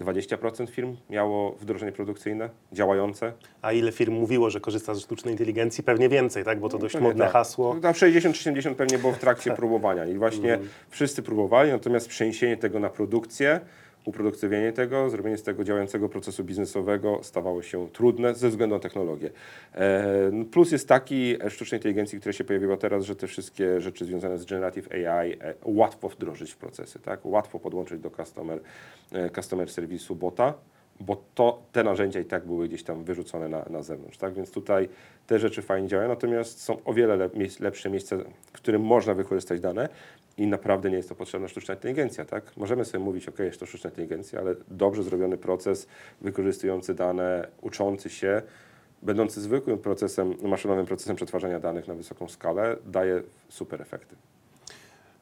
E, 0.00 0.04
20% 0.04 0.66
firm 0.70 0.96
miało 1.10 1.52
wdrożenie 1.52 1.92
produkcyjne 1.92 2.50
działające. 2.72 3.32
A 3.62 3.72
ile 3.72 3.92
firm 3.92 4.14
mówiło, 4.14 4.50
że 4.50 4.60
korzysta 4.60 4.94
ze 4.94 5.00
sztucznej 5.00 5.34
inteligencji? 5.34 5.84
Pewnie 5.84 6.08
więcej, 6.08 6.44
tak? 6.44 6.60
Bo 6.60 6.68
to 6.68 6.78
dość 6.78 6.92
Pewnie 6.92 7.08
modne 7.08 7.24
tak. 7.24 7.32
hasło. 7.32 7.76
Tam 7.82 7.92
60-70 7.92 8.74
pewnie 8.74 8.98
było 8.98 9.12
w 9.12 9.18
trakcie 9.18 9.50
próbowania 9.54 10.06
i 10.06 10.14
właśnie 10.14 10.52
Mhm. 10.52 10.70
wszyscy 10.90 11.22
próbowali, 11.22 11.70
natomiast 11.70 12.08
przeniesienie 12.08 12.56
tego 12.56 12.80
na 12.80 12.90
produkcję, 12.90 13.60
uprodukcywienie 14.06 14.72
tego, 14.72 15.10
zrobienie 15.10 15.38
z 15.38 15.42
tego 15.42 15.64
działającego 15.64 16.08
procesu 16.08 16.44
biznesowego 16.44 17.20
stawało 17.22 17.62
się 17.62 17.88
trudne 17.88 18.34
ze 18.34 18.48
względu 18.48 18.74
na 18.74 18.80
technologię. 18.80 19.30
E, 19.74 20.44
Plus 20.50 20.72
jest 20.72 20.88
taki 20.88 21.36
e, 21.44 21.50
sztucznej 21.50 21.78
inteligencji, 21.78 22.20
która 22.20 22.32
się 22.32 22.44
pojawiła 22.44 22.76
teraz, 22.76 23.04
że 23.04 23.16
te 23.16 23.26
wszystkie 23.26 23.80
rzeczy 23.80 24.04
związane 24.04 24.38
z 24.38 24.44
generative 24.44 24.88
AI 24.92 25.32
e, 25.32 25.54
łatwo 25.64 26.08
wdrożyć 26.08 26.52
w 26.52 26.56
procesy, 26.56 26.98
tak? 26.98 27.26
łatwo 27.26 27.58
podłączyć 27.58 28.00
do 28.00 28.10
customer, 28.10 28.60
customer 29.34 29.70
serwisu 29.70 30.16
bota 30.16 30.54
bo 31.00 31.22
to, 31.34 31.62
te 31.72 31.84
narzędzia 31.84 32.20
i 32.20 32.24
tak 32.24 32.46
były 32.46 32.68
gdzieś 32.68 32.82
tam 32.82 33.04
wyrzucone 33.04 33.48
na, 33.48 33.64
na 33.70 33.82
zewnątrz. 33.82 34.18
Tak? 34.18 34.34
Więc 34.34 34.50
tutaj 34.50 34.88
te 35.26 35.38
rzeczy 35.38 35.62
fajnie 35.62 35.88
działają, 35.88 36.08
natomiast 36.08 36.62
są 36.62 36.84
o 36.84 36.94
wiele 36.94 37.30
lepsze 37.60 37.90
miejsca, 37.90 38.16
w 38.52 38.52
którym 38.52 38.82
można 38.82 39.14
wykorzystać 39.14 39.60
dane 39.60 39.88
i 40.36 40.46
naprawdę 40.46 40.90
nie 40.90 40.96
jest 40.96 41.08
to 41.08 41.14
potrzebna 41.14 41.48
sztuczna 41.48 41.74
inteligencja. 41.74 42.24
Tak? 42.24 42.56
Możemy 42.56 42.84
sobie 42.84 43.04
mówić, 43.04 43.28
ok, 43.28 43.38
jest 43.38 43.60
to 43.60 43.66
sztuczna 43.66 43.90
inteligencja, 43.90 44.40
ale 44.40 44.54
dobrze 44.68 45.02
zrobiony 45.02 45.36
proces 45.36 45.86
wykorzystujący 46.20 46.94
dane, 46.94 47.48
uczący 47.60 48.10
się, 48.10 48.42
będący 49.02 49.40
zwykłym 49.40 49.78
procesem, 49.78 50.34
maszynowym 50.42 50.86
procesem 50.86 51.16
przetwarzania 51.16 51.60
danych 51.60 51.88
na 51.88 51.94
wysoką 51.94 52.28
skalę, 52.28 52.76
daje 52.86 53.22
super 53.48 53.82
efekty. 53.82 54.16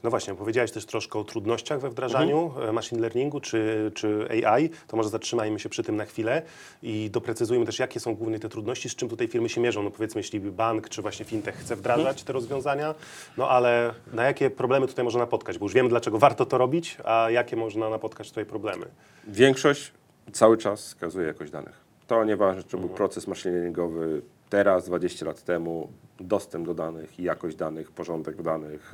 No 0.05 0.11
właśnie, 0.11 0.35
powiedziałeś 0.35 0.71
też 0.71 0.87
troszkę 0.87 1.19
o 1.19 1.25
trudnościach 1.25 1.81
we 1.81 1.91
wdrażaniu 1.91 2.51
e, 2.69 2.73
machine 2.73 3.01
learningu 3.01 3.41
czy, 3.41 3.91
czy 3.95 4.29
AI. 4.47 4.71
To 4.89 4.97
może 4.97 5.09
zatrzymajmy 5.09 5.59
się 5.59 5.69
przy 5.69 5.83
tym 5.83 5.97
na 5.97 6.05
chwilę 6.05 6.43
i 6.83 7.11
doprecyzujmy 7.11 7.67
też, 7.67 7.79
jakie 7.79 8.01
są 8.01 8.15
głównie 8.15 8.39
te 8.39 8.49
trudności, 8.49 8.89
z 8.89 8.95
czym 8.95 9.09
tutaj 9.09 9.29
firmy 9.29 9.49
się 9.49 9.61
mierzą. 9.61 9.83
No 9.83 9.91
powiedzmy, 9.91 10.19
jeśli 10.19 10.41
bank 10.41 10.89
czy 10.89 11.03
właśnie 11.03 11.25
fintech 11.25 11.57
chce 11.57 11.77
wdrażać 11.77 12.23
te 12.23 12.33
rozwiązania, 12.33 12.95
no 13.37 13.49
ale 13.49 13.95
na 14.13 14.25
jakie 14.25 14.51
problemy 14.51 14.87
tutaj 14.87 15.05
można 15.05 15.21
napotkać? 15.21 15.59
Bo 15.59 15.65
już 15.65 15.75
wiemy, 15.75 15.89
dlaczego 15.89 16.19
warto 16.19 16.47
to 16.47 16.59
robić, 16.59 16.97
a 17.05 17.31
jakie 17.31 17.57
można 17.57 17.91
napotkać 17.91 18.29
tutaj 18.29 18.47
problemy. 18.47 18.87
Większość 19.27 19.93
cały 20.33 20.59
czas 20.59 20.87
skazuje 20.87 21.27
jakość 21.27 21.53
danych. 21.53 21.85
To 22.07 22.25
nieważne, 22.25 22.63
czy 22.63 22.77
był 22.77 22.89
proces 22.89 23.27
machine 23.27 23.55
learningowy 23.55 24.23
teraz, 24.51 24.87
20 24.87 25.27
lat 25.27 25.43
temu, 25.43 25.89
dostęp 26.21 26.67
do 26.67 26.75
danych, 26.75 27.21
jakość 27.21 27.57
danych, 27.57 27.91
porządek 27.91 28.43
danych, 28.43 28.93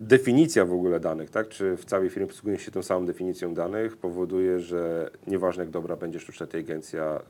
definicja 0.00 0.64
w 0.64 0.72
ogóle 0.72 1.00
danych, 1.00 1.30
tak? 1.30 1.48
czy 1.48 1.76
w 1.76 1.84
całej 1.84 2.10
firmie 2.10 2.26
posługuje 2.28 2.58
się 2.58 2.70
tą 2.70 2.82
samą 2.82 3.06
definicją 3.06 3.54
danych, 3.54 3.96
powoduje, 3.96 4.60
że 4.60 5.10
nieważne 5.26 5.62
jak 5.62 5.70
dobra 5.70 5.96
będzie 5.96 6.20
sztuczna 6.20 6.46
inteligencja, 6.46 7.22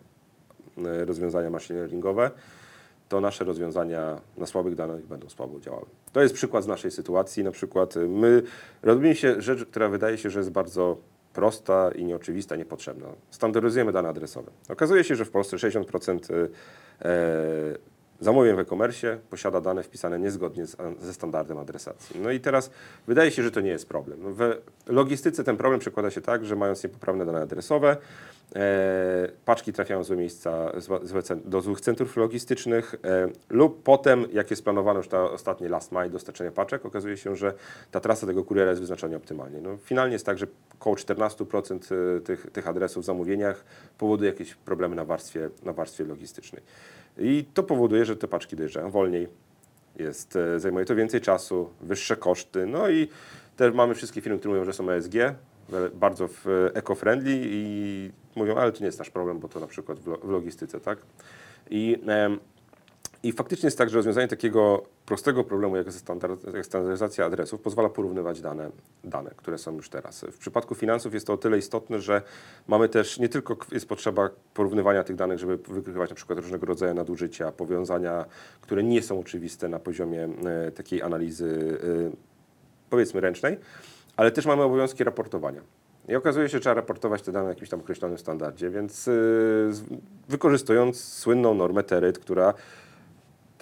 e, 0.78 1.04
rozwiązania 1.04 1.50
machine 1.50 1.78
learningowe, 1.78 2.30
to 3.08 3.20
nasze 3.20 3.44
rozwiązania 3.44 4.20
na 4.38 4.46
słabych 4.46 4.74
danych 4.74 5.06
będą 5.06 5.28
słabo 5.28 5.60
działały. 5.60 5.86
To 6.12 6.22
jest 6.22 6.34
przykład 6.34 6.64
z 6.64 6.66
naszej 6.66 6.90
sytuacji. 6.90 7.44
Na 7.44 7.50
przykład 7.50 7.96
y, 7.96 8.08
my 8.08 8.42
robimy 8.82 9.14
się 9.14 9.40
rzecz, 9.40 9.64
która 9.64 9.88
wydaje 9.88 10.18
się, 10.18 10.30
że 10.30 10.38
jest 10.38 10.50
bardzo 10.50 10.96
prosta 11.32 11.90
i 11.94 12.04
nieoczywista, 12.04 12.56
niepotrzebna. 12.56 13.06
Standaryzujemy 13.30 13.92
dane 13.92 14.08
adresowe. 14.08 14.50
Okazuje 14.68 15.04
się, 15.04 15.16
że 15.16 15.24
w 15.24 15.30
Polsce 15.30 15.56
60% 15.56 16.30
y, 16.30 16.48
e, 17.02 17.91
zamówień 18.22 18.56
w 18.56 18.58
e-commerce 18.58 19.18
posiada 19.30 19.60
dane 19.60 19.82
wpisane 19.82 20.18
niezgodnie 20.18 20.66
z, 20.66 20.76
ze 21.00 21.12
standardem 21.12 21.58
adresacji. 21.58 22.20
No 22.20 22.30
i 22.30 22.40
teraz 22.40 22.70
wydaje 23.06 23.30
się, 23.30 23.42
że 23.42 23.50
to 23.50 23.60
nie 23.60 23.70
jest 23.70 23.88
problem. 23.88 24.18
No 24.22 24.30
W 24.30 24.40
logistyce 24.86 25.44
ten 25.44 25.56
problem 25.56 25.80
przekłada 25.80 26.10
się 26.10 26.20
tak, 26.20 26.44
że 26.44 26.56
mając 26.56 26.84
niepoprawne 26.84 27.26
dane 27.26 27.40
adresowe, 27.40 27.96
e, 28.56 29.28
paczki 29.44 29.72
trafiają 29.72 30.04
złe 30.04 30.16
miejsca, 30.16 30.80
złe, 30.80 30.98
złe, 31.02 31.22
do 31.44 31.60
złych 31.60 31.80
centrów 31.80 32.16
logistycznych 32.16 32.94
e, 33.04 33.28
lub 33.50 33.82
potem, 33.82 34.26
jak 34.32 34.50
jest 34.50 34.64
planowane 34.64 34.98
już 34.98 35.08
ta 35.08 35.22
ostatnie 35.30 35.68
last 35.68 35.92
mile 35.92 36.10
dostarczenia 36.10 36.52
paczek, 36.52 36.86
okazuje 36.86 37.16
się, 37.16 37.36
że 37.36 37.54
ta 37.90 38.00
trasa 38.00 38.26
tego 38.26 38.44
kuriera 38.44 38.70
jest 38.70 38.80
wyznaczona 38.80 39.10
nieoptymalnie. 39.10 39.60
No, 39.60 39.76
finalnie 39.76 40.12
jest 40.12 40.26
tak, 40.26 40.38
że 40.38 40.46
około 40.80 40.96
14% 40.96 41.94
e, 42.16 42.20
tych, 42.20 42.50
tych 42.50 42.68
adresów 42.68 43.02
w 43.02 43.06
zamówieniach 43.06 43.64
powoduje 43.98 44.30
jakieś 44.30 44.54
problemy 44.54 44.96
na 44.96 45.04
warstwie, 45.04 45.50
na 45.62 45.72
warstwie 45.72 46.04
logistycznej. 46.04 46.62
I 47.18 47.44
to 47.54 47.62
powoduje, 47.62 48.04
że 48.04 48.16
te 48.16 48.28
paczki 48.28 48.56
dojeżdżają 48.56 48.90
wolniej, 48.90 49.28
jest, 49.96 50.36
e, 50.36 50.60
zajmuje 50.60 50.84
to 50.84 50.94
więcej 50.94 51.20
czasu, 51.20 51.70
wyższe 51.80 52.16
koszty. 52.16 52.66
No 52.66 52.88
i 52.90 53.08
też 53.56 53.74
mamy 53.74 53.94
wszystkie 53.94 54.20
firmy, 54.20 54.38
które 54.38 54.54
mówią, 54.54 54.64
że 54.64 54.72
są 54.72 54.90
ESG, 54.90 55.14
bardzo 55.94 56.24
e, 56.24 56.28
eco-friendly 56.74 57.40
i 57.44 58.10
mówią, 58.36 58.56
ale 58.56 58.72
to 58.72 58.80
nie 58.80 58.86
jest 58.86 58.98
nasz 58.98 59.10
problem, 59.10 59.38
bo 59.38 59.48
to 59.48 59.60
na 59.60 59.66
przykład 59.66 59.98
w, 59.98 60.06
lo- 60.06 60.18
w 60.18 60.30
logistyce, 60.30 60.80
tak? 60.80 60.98
I, 61.70 61.98
I 63.22 63.32
faktycznie 63.32 63.66
jest 63.66 63.78
tak, 63.78 63.90
że 63.90 63.96
rozwiązanie 63.96 64.28
takiego 64.28 64.82
prostego 65.06 65.44
problemu, 65.44 65.76
jak 65.76 65.86
jak 66.54 66.66
standaryzacja 66.66 67.26
adresów, 67.26 67.60
pozwala 67.60 67.88
porównywać 67.88 68.40
dane, 68.40 68.70
dane, 69.04 69.30
które 69.36 69.58
są 69.58 69.76
już 69.76 69.88
teraz. 69.88 70.24
W 70.32 70.38
przypadku 70.38 70.74
finansów 70.74 71.14
jest 71.14 71.26
to 71.26 71.32
o 71.32 71.36
tyle 71.36 71.58
istotne, 71.58 72.00
że 72.00 72.22
mamy 72.68 72.88
też, 72.88 73.18
nie 73.18 73.28
tylko 73.28 73.56
jest 73.72 73.88
potrzeba 73.88 74.30
porównywania 74.54 75.04
tych 75.04 75.16
danych, 75.16 75.38
żeby 75.38 75.56
wykrywać 75.56 76.10
na 76.10 76.16
przykład 76.16 76.38
różnego 76.38 76.66
rodzaju 76.66 76.94
nadużycia, 76.94 77.52
powiązania, 77.52 78.24
które 78.60 78.82
nie 78.82 79.02
są 79.02 79.20
oczywiste 79.20 79.68
na 79.68 79.78
poziomie 79.78 80.28
e, 80.66 80.70
takiej 80.70 81.02
analizy, 81.02 81.78
e, 82.12 82.16
powiedzmy 82.90 83.20
ręcznej, 83.20 83.58
ale 84.16 84.30
też 84.30 84.46
mamy 84.46 84.62
obowiązki 84.62 85.04
raportowania. 85.04 85.60
I 86.08 86.14
okazuje 86.14 86.48
się, 86.48 86.52
że 86.52 86.60
trzeba 86.60 86.74
raportować 86.74 87.22
te 87.22 87.32
dane 87.32 87.46
w 87.46 87.48
jakimś 87.48 87.68
tam 87.68 87.80
określonym 87.80 88.18
standardzie, 88.18 88.70
więc 88.70 89.06
yy, 89.06 89.14
wykorzystując 90.28 91.04
słynną 91.04 91.54
normę 91.54 91.82
TERYT, 91.82 92.18
która 92.18 92.54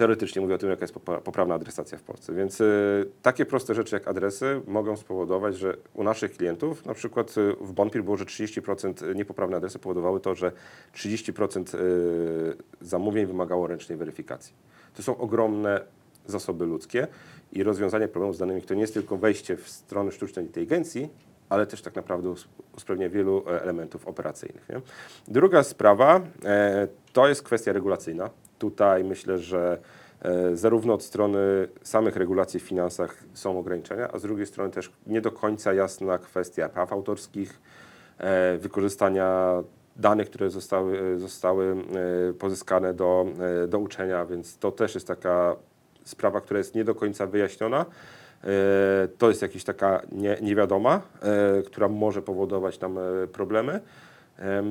teoretycznie 0.00 0.42
mówi 0.42 0.54
o 0.54 0.58
tym, 0.58 0.70
jaka 0.70 0.82
jest 0.82 0.94
poprawna 1.24 1.54
adresacja 1.54 1.98
w 1.98 2.02
Polsce. 2.02 2.34
Więc 2.34 2.60
y, 2.60 3.10
takie 3.22 3.46
proste 3.46 3.74
rzeczy 3.74 3.96
jak 3.96 4.08
adresy 4.08 4.60
mogą 4.66 4.96
spowodować, 4.96 5.56
że 5.56 5.76
u 5.94 6.04
naszych 6.04 6.36
klientów, 6.36 6.86
na 6.86 6.94
przykład 6.94 7.38
y, 7.38 7.56
w 7.60 7.72
Bonpir 7.72 8.04
było, 8.04 8.16
że 8.16 8.24
30% 8.24 9.14
niepoprawne 9.14 9.56
adresy 9.56 9.78
powodowały 9.78 10.20
to, 10.20 10.34
że 10.34 10.52
30% 10.94 11.74
y, 11.74 12.56
zamówień 12.80 13.26
wymagało 13.26 13.66
ręcznej 13.66 13.98
weryfikacji. 13.98 14.54
To 14.94 15.02
są 15.02 15.18
ogromne 15.18 15.80
zasoby 16.26 16.66
ludzkie 16.66 17.06
i 17.52 17.62
rozwiązanie 17.62 18.08
problemu 18.08 18.34
z 18.34 18.38
danymi 18.38 18.62
to 18.62 18.74
nie 18.74 18.80
jest 18.80 18.94
tylko 18.94 19.16
wejście 19.16 19.56
w 19.56 19.68
stronę 19.68 20.12
sztucznej 20.12 20.46
inteligencji, 20.46 21.08
ale 21.48 21.66
też 21.66 21.82
tak 21.82 21.94
naprawdę 21.96 22.28
us- 22.28 22.48
usprawnia 22.76 23.08
wielu 23.08 23.44
e, 23.48 23.62
elementów 23.62 24.08
operacyjnych. 24.08 24.68
Nie? 24.68 24.80
Druga 25.28 25.62
sprawa 25.62 26.20
e, 26.44 26.88
to 27.12 27.28
jest 27.28 27.42
kwestia 27.42 27.72
regulacyjna. 27.72 28.30
Tutaj 28.60 29.04
myślę, 29.04 29.38
że 29.38 29.78
e, 30.22 30.56
zarówno 30.56 30.94
od 30.94 31.02
strony 31.02 31.68
samych 31.82 32.16
regulacji 32.16 32.60
w 32.60 32.62
finansach 32.62 33.16
są 33.34 33.58
ograniczenia, 33.58 34.08
a 34.12 34.18
z 34.18 34.22
drugiej 34.22 34.46
strony 34.46 34.70
też 34.70 34.92
nie 35.06 35.20
do 35.20 35.32
końca 35.32 35.72
jasna 35.72 36.18
kwestia 36.18 36.68
praw 36.68 36.92
autorskich, 36.92 37.60
e, 38.18 38.58
wykorzystania 38.58 39.62
danych, 39.96 40.30
które 40.30 40.50
zostały, 40.50 41.00
e, 41.14 41.18
zostały 41.18 41.76
pozyskane 42.38 42.94
do, 42.94 43.26
do 43.68 43.78
uczenia, 43.78 44.24
więc 44.24 44.58
to 44.58 44.72
też 44.72 44.94
jest 44.94 45.06
taka 45.06 45.56
sprawa, 46.04 46.40
która 46.40 46.58
jest 46.58 46.74
nie 46.74 46.84
do 46.84 46.94
końca 46.94 47.26
wyjaśniona. 47.26 47.86
To 49.18 49.28
jest 49.28 49.42
jakaś 49.42 49.64
taka 49.64 50.02
nie, 50.12 50.36
niewiadoma, 50.42 51.02
która 51.66 51.88
może 51.88 52.22
powodować 52.22 52.80
nam 52.80 52.98
e, 52.98 53.26
problemy. 53.26 53.80
Em, 54.38 54.64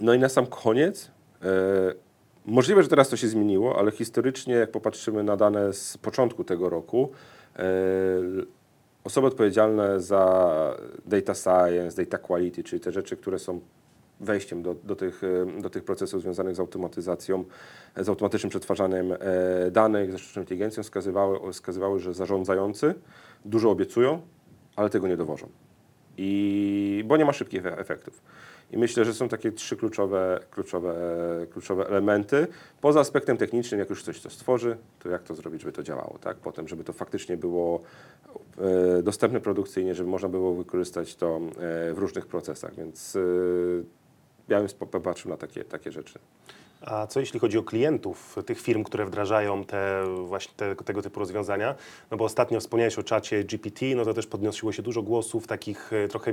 No 0.00 0.14
i 0.14 0.18
na 0.18 0.28
sam 0.28 0.46
koniec, 0.46 1.10
możliwe, 2.44 2.82
że 2.82 2.88
teraz 2.88 3.08
to 3.08 3.16
się 3.16 3.28
zmieniło, 3.28 3.78
ale 3.78 3.90
historycznie, 3.90 4.54
jak 4.54 4.70
popatrzymy 4.70 5.22
na 5.22 5.36
dane 5.36 5.72
z 5.72 5.98
początku 5.98 6.44
tego 6.44 6.68
roku, 6.68 7.10
e, 7.56 7.64
osoby 9.04 9.26
odpowiedzialne 9.26 10.00
za 10.00 10.76
data 11.06 11.34
science, 11.34 12.04
data 12.04 12.18
quality, 12.18 12.62
czyli 12.62 12.80
te 12.80 12.92
rzeczy, 12.92 13.16
które 13.16 13.38
są 13.38 13.60
wejściem 14.20 14.62
do, 14.62 14.74
do, 14.74 14.96
tych, 14.96 15.22
e, 15.24 15.60
do 15.60 15.70
tych 15.70 15.84
procesów 15.84 16.22
związanych 16.22 16.56
z 16.56 16.60
automatyzacją, 16.60 17.44
z 17.96 18.08
automatycznym 18.08 18.50
przetwarzaniem 18.50 19.12
e, 19.12 19.16
danych, 19.70 20.12
ze 20.12 20.18
sztuczną 20.18 20.42
inteligencją, 20.42 20.82
wskazywały, 20.82 21.52
wskazywały, 21.52 22.00
że 22.00 22.14
zarządzający 22.14 22.94
dużo 23.44 23.70
obiecują, 23.70 24.20
ale 24.76 24.90
tego 24.90 25.08
nie 25.08 25.16
dowożą. 25.16 25.48
I, 26.16 27.04
bo 27.06 27.16
nie 27.16 27.24
ma 27.24 27.32
szybkich 27.32 27.66
efektów. 27.66 28.22
I 28.70 28.78
myślę, 28.78 29.04
że 29.04 29.14
są 29.14 29.28
takie 29.28 29.52
trzy 29.52 29.76
kluczowe, 29.76 30.40
kluczowe, 30.50 30.94
kluczowe 31.52 31.86
elementy. 31.86 32.46
Poza 32.80 33.00
aspektem 33.00 33.36
technicznym, 33.36 33.80
jak 33.80 33.90
już 33.90 34.02
coś 34.02 34.20
to 34.20 34.30
stworzy, 34.30 34.76
to 34.98 35.08
jak 35.08 35.22
to 35.22 35.34
zrobić, 35.34 35.60
żeby 35.60 35.72
to 35.72 35.82
działało, 35.82 36.18
tak? 36.20 36.36
Potem, 36.36 36.68
żeby 36.68 36.84
to 36.84 36.92
faktycznie 36.92 37.36
było 37.36 37.82
e, 38.58 39.02
dostępne 39.02 39.40
produkcyjnie, 39.40 39.94
żeby 39.94 40.10
można 40.10 40.28
było 40.28 40.54
wykorzystać 40.54 41.16
to 41.16 41.36
e, 41.36 41.40
w 41.94 41.98
różnych 41.98 42.26
procesach, 42.26 42.74
więc 42.74 43.16
e, 43.16 43.20
ja 44.48 44.58
bym 44.58 44.68
popatrzył 44.90 45.30
na 45.30 45.36
takie, 45.36 45.64
takie 45.64 45.92
rzeczy. 45.92 46.18
A 46.86 47.06
co 47.06 47.20
jeśli 47.20 47.40
chodzi 47.40 47.58
o 47.58 47.62
klientów 47.62 48.36
tych 48.46 48.60
firm, 48.60 48.84
które 48.84 49.06
wdrażają 49.06 49.64
te 49.64 50.04
właśnie 50.26 50.54
te, 50.56 50.76
tego 50.76 51.02
typu 51.02 51.20
rozwiązania? 51.20 51.74
No 52.10 52.16
bo 52.16 52.24
ostatnio 52.24 52.60
wspomniałeś 52.60 52.98
o 52.98 53.02
czacie 53.02 53.44
GPT, 53.44 53.86
no 53.96 54.04
to 54.04 54.14
też 54.14 54.26
podnosiło 54.26 54.72
się 54.72 54.82
dużo 54.82 55.02
głosów, 55.02 55.46
takich 55.46 55.92
e, 55.92 56.08
trochę 56.08 56.32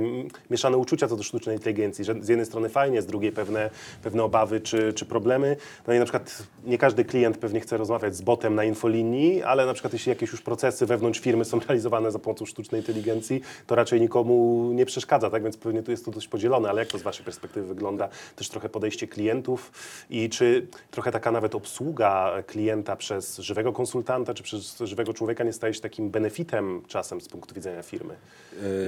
mieszane 0.50 0.76
uczucia 0.76 1.08
co 1.08 1.16
do 1.16 1.22
sztucznej 1.22 1.56
inteligencji, 1.56 2.04
że 2.04 2.14
z 2.20 2.28
jednej 2.28 2.46
strony 2.46 2.68
fajnie, 2.68 3.02
z 3.02 3.06
drugiej 3.06 3.32
pewne, 3.32 3.70
pewne 4.02 4.22
obawy 4.22 4.60
czy, 4.60 4.92
czy 4.92 5.06
problemy. 5.06 5.56
No 5.86 5.94
i 5.94 5.98
na 5.98 6.04
przykład 6.04 6.42
nie 6.64 6.78
każdy 6.78 7.04
klient 7.04 7.38
pewnie 7.38 7.60
chce 7.60 7.76
rozmawiać 7.76 8.16
z 8.16 8.22
botem 8.22 8.54
na 8.54 8.64
infolinii, 8.64 9.42
ale 9.42 9.66
na 9.66 9.72
przykład 9.72 9.92
jeśli 9.92 10.10
jakieś 10.10 10.32
już 10.32 10.42
procesy 10.42 10.86
wewnątrz 10.86 11.20
firmy 11.20 11.44
są 11.44 11.60
realizowane 11.68 12.10
za 12.12 12.18
pomocą 12.18 12.46
sztucznej 12.46 12.80
inteligencji, 12.80 13.40
to 13.66 13.74
raczej 13.74 14.00
nikomu 14.00 14.68
nie 14.74 14.86
przeszkadza, 14.86 15.30
tak? 15.30 15.42
Więc 15.42 15.56
pewnie 15.56 15.82
tu 15.82 15.90
jest 15.90 16.04
to 16.04 16.10
dość 16.10 16.28
podzielone, 16.28 16.70
ale 16.70 16.82
jak 16.82 16.88
to 16.88 16.98
z 16.98 17.02
Waszej 17.02 17.24
perspektywy 17.24 17.66
wygląda? 17.66 18.08
Też 18.36 18.48
trochę 18.48 18.68
podejście 18.68 19.08
klientów 19.08 19.72
i 20.10 20.28
czy 20.28 20.41
trochę 20.90 21.12
taka 21.12 21.32
nawet 21.32 21.54
obsługa 21.54 22.32
klienta 22.46 22.96
przez 22.96 23.38
żywego 23.38 23.72
konsultanta 23.72 24.34
czy 24.34 24.42
przez 24.42 24.78
żywego 24.78 25.14
człowieka 25.14 25.44
nie 25.44 25.52
staje 25.52 25.74
się 25.74 25.80
takim 25.80 26.10
benefitem 26.10 26.82
czasem 26.88 27.20
z 27.20 27.28
punktu 27.28 27.54
widzenia 27.54 27.82
firmy 27.82 28.14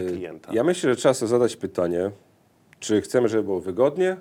i 0.05 0.07
klienta? 0.09 0.53
Ja 0.53 0.65
myślę, 0.65 0.91
że 0.91 0.97
trzeba 0.97 1.15
sobie 1.15 1.31
zadać 1.31 1.57
pytanie, 1.57 2.11
czy 2.81 3.01
chcemy, 3.01 3.29
żeby 3.29 3.43
było 3.43 3.61
wygodnie, 3.61 4.17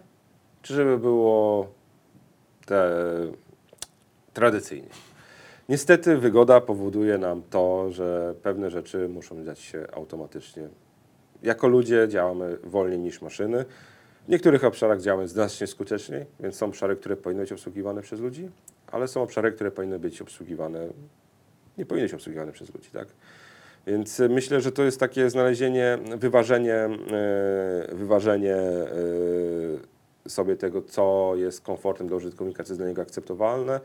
czy 0.61 0.73
żeby 0.73 0.97
było 0.97 1.67
te 2.65 2.91
tradycyjnie. 4.33 4.89
Niestety 5.69 6.17
wygoda 6.17 6.61
powoduje 6.61 7.17
nam 7.17 7.41
to, 7.49 7.91
że 7.91 8.35
pewne 8.43 8.69
rzeczy 8.71 9.09
muszą 9.09 9.45
dziać 9.45 9.59
się 9.59 9.87
automatycznie. 9.93 10.67
Jako 11.43 11.67
ludzie 11.67 12.07
działamy 12.07 12.57
wolniej 12.63 12.99
niż 12.99 13.21
maszyny. 13.21 13.65
W 14.25 14.29
niektórych 14.29 14.63
obszarach 14.63 15.01
działamy 15.01 15.27
znacznie 15.27 15.67
skuteczniej, 15.67 16.25
więc 16.39 16.55
są 16.55 16.65
obszary, 16.65 16.95
które 16.95 17.17
powinny 17.17 17.43
być 17.43 17.51
obsługiwane 17.51 18.01
przez 18.01 18.19
ludzi, 18.19 18.49
ale 18.91 19.07
są 19.07 19.21
obszary, 19.21 19.51
które 19.51 19.71
powinny 19.71 19.99
być 19.99 20.21
obsługiwane 20.21 20.87
nie 21.77 21.85
powinny 21.85 22.05
być 22.05 22.13
obsługiwane 22.13 22.51
przez 22.51 22.73
ludzi, 22.73 22.89
tak? 22.93 23.07
Więc 23.87 24.19
myślę, 24.29 24.61
że 24.61 24.71
to 24.71 24.83
jest 24.83 24.99
takie 24.99 25.29
znalezienie, 25.29 25.97
wyważenie, 26.17 26.75
e, 26.75 26.89
wyważenie 27.91 28.55
e, 28.55 28.87
sobie 30.29 30.55
tego, 30.55 30.81
co 30.81 31.33
jest 31.35 31.61
komfortem 31.61 32.07
dla 32.07 32.17
użytkownika, 32.17 32.63
co 32.63 32.73
jest 32.73 32.79
dla 32.79 32.87
niego 32.87 33.01
akceptowalne, 33.01 33.79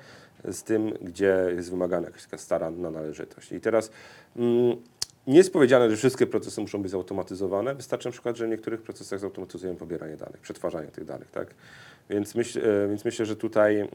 z 0.45 0.63
tym, 0.63 0.91
gdzie 1.01 1.47
jest 1.57 1.71
wymagana 1.71 2.07
jakaś 2.07 2.25
taka 2.25 2.39
staranna 2.39 2.91
należytość. 2.91 3.53
I 3.53 3.61
teraz 3.61 3.91
mm, 4.37 4.77
nie 5.29 5.39
jest 5.39 5.53
powiedziane, 5.53 5.91
że 5.91 5.97
wszystkie 5.97 6.27
procesy 6.27 6.61
muszą 6.61 6.83
być 6.83 6.91
zautomatyzowane. 6.91 7.75
Wystarczy 7.75 8.09
na 8.09 8.13
przykład, 8.13 8.37
że 8.37 8.47
w 8.47 8.49
niektórych 8.49 8.83
procesach 8.83 9.19
zautomatyzujemy 9.19 9.79
pobieranie 9.79 10.17
danych, 10.17 10.41
przetwarzanie 10.41 10.89
tych 10.89 11.05
danych, 11.05 11.31
tak? 11.31 11.55
Więc, 12.11 12.35
myśl, 12.35 12.59
e, 12.59 12.89
więc 12.89 13.05
myślę, 13.05 13.27
że 13.27 13.37
tutaj 13.37 13.77
mm, 13.81 13.91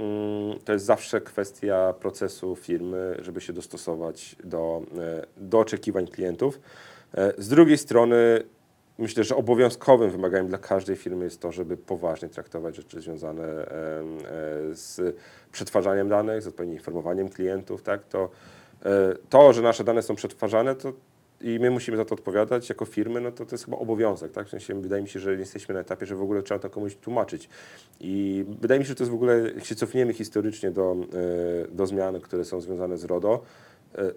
to 0.66 0.74
jest 0.74 0.86
zawsze 0.86 1.22
kwestia 1.22 1.94
procesu 2.00 2.56
firmy, 2.56 3.18
żeby 3.22 3.42
się 3.42 3.54
dostosować 3.54 4.36
do, 4.44 4.82
e, 4.98 5.26
do 5.38 5.60
oczekiwań 5.60 6.08
klientów. 6.08 6.60
E, 7.14 7.34
Z 7.38 7.48
drugiej 7.48 7.78
strony 7.78 8.44
myślę, 8.98 9.24
że 9.24 9.36
obowiązkowym 9.36 10.12
wymaganiem 10.12 10.48
dla 10.48 10.58
każdej 10.58 10.96
firmy 10.96 11.24
jest 11.24 11.42
to, 11.42 11.52
żeby 11.52 11.78
poważnie 11.78 12.30
traktować 12.30 12.76
rzeczy 12.76 13.02
związane 13.02 13.66
z 14.72 15.16
przetwarzaniem 15.52 16.10
danych, 16.10 16.42
z 16.42 16.48
odpowiednim 16.48 16.78
informowaniem 16.78 17.30
klientów. 17.30 17.84
Tak? 17.84 18.04
To, 18.04 18.30
to, 19.30 19.54
że 19.54 19.62
nasze 19.62 19.84
dane 19.84 20.02
są 20.02 20.16
przetwarzane, 20.16 20.76
to 20.76 20.94
i 21.44 21.60
my 21.60 21.72
musimy 21.72 21.98
za 21.98 22.06
to 22.06 22.16
odpowiadać 22.16 22.70
jako 22.70 22.86
firmy, 22.86 23.22
no 23.22 23.32
to 23.32 23.46
to 23.46 23.54
jest 23.56 23.66
chyba 23.66 23.78
obowiązek, 23.78 24.32
tak? 24.32 24.48
W 24.48 24.50
sensie 24.50 24.82
wydaje 24.82 25.02
mi 25.02 25.10
się, 25.10 25.20
że 25.20 25.36
jesteśmy 25.36 25.74
na 25.74 25.82
etapie, 25.82 26.06
że 26.06 26.16
w 26.16 26.22
ogóle 26.22 26.44
trzeba 26.44 26.60
to 26.60 26.70
komuś 26.70 26.96
tłumaczyć. 26.96 27.50
I 28.00 28.46
wydaje 28.62 28.80
mi 28.80 28.86
się, 28.86 28.90
że 28.90 28.96
to 28.96 29.04
jest 29.04 29.12
w 29.12 29.16
ogóle, 29.16 29.52
jak 29.56 29.66
się 29.66 29.76
cofniemy 29.76 30.14
historycznie 30.14 30.72
do, 30.72 30.96
e, 30.96 31.76
do 31.76 31.88
zmian, 31.88 32.22
które 32.22 32.46
są 32.46 32.62
związane 32.62 32.98
z 32.98 33.04
RODO, 33.04 33.44
e, 33.96 34.12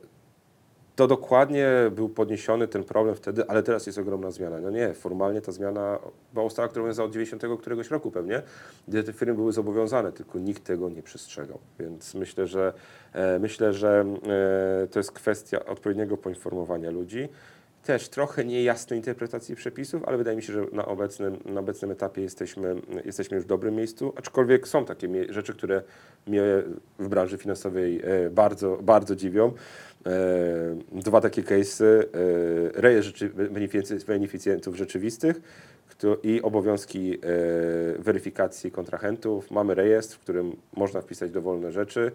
to 0.96 1.06
dokładnie 1.06 1.68
był 1.90 2.08
podniesiony 2.08 2.68
ten 2.68 2.84
problem 2.84 3.14
wtedy, 3.14 3.48
ale 3.48 3.62
teraz 3.62 3.86
jest 3.86 3.98
ogromna 3.98 4.30
zmiana. 4.30 4.60
No 4.60 4.70
nie, 4.70 4.94
formalnie 4.94 5.40
ta 5.40 5.52
zmiana 5.52 5.98
była 6.32 6.44
ustawa, 6.44 6.68
która 6.68 6.82
obowiązała 6.82 7.06
od 7.06 7.12
90 7.12 7.42
któregoś 7.60 7.90
roku 7.90 8.10
pewnie, 8.10 8.42
gdzie 8.88 9.02
te 9.02 9.12
firmy 9.12 9.34
były 9.34 9.52
zobowiązane, 9.52 10.12
tylko 10.12 10.38
nikt 10.38 10.64
tego 10.64 10.88
nie 10.88 11.02
przestrzegał. 11.02 11.58
Więc 11.80 12.14
myślę, 12.14 12.46
że 12.46 12.72
e, 13.12 13.38
myślę, 13.38 13.72
że 13.72 14.04
e, 14.82 14.86
to 14.86 14.98
jest 14.98 15.12
kwestia 15.12 15.64
odpowiedniego 15.64 16.16
poinformowania 16.16 16.90
ludzi. 16.90 17.28
Też 17.86 18.08
trochę 18.08 18.44
niejasnej 18.44 18.98
interpretacji 18.98 19.56
przepisów, 19.56 20.04
ale 20.04 20.16
wydaje 20.16 20.36
mi 20.36 20.42
się, 20.42 20.52
że 20.52 20.66
na 20.72 20.86
obecnym, 20.86 21.36
na 21.44 21.60
obecnym 21.60 21.90
etapie 21.90 22.22
jesteśmy, 22.22 22.74
jesteśmy 23.04 23.34
już 23.34 23.44
w 23.44 23.48
dobrym 23.48 23.74
miejscu, 23.74 24.12
aczkolwiek 24.16 24.68
są 24.68 24.84
takie 24.84 25.32
rzeczy, 25.32 25.54
które 25.54 25.82
mnie 26.26 26.42
w 26.98 27.08
branży 27.08 27.38
finansowej 27.38 28.00
e, 28.04 28.30
bardzo, 28.30 28.78
bardzo 28.82 29.16
dziwią. 29.16 29.52
E, 30.06 30.12
Dwa 30.92 31.20
takie 31.20 31.42
case'y, 31.42 31.84
e, 31.84 32.04
rejestr 32.80 33.28
beneficjentów 34.06 34.76
rzeczywistych 34.76 35.40
i 36.22 36.42
obowiązki 36.42 37.18
weryfikacji 37.98 38.70
kontrahentów. 38.70 39.50
Mamy 39.50 39.74
rejestr, 39.74 40.16
w 40.16 40.18
którym 40.18 40.56
można 40.76 41.00
wpisać 41.00 41.30
dowolne 41.30 41.72
rzeczy, 41.72 42.12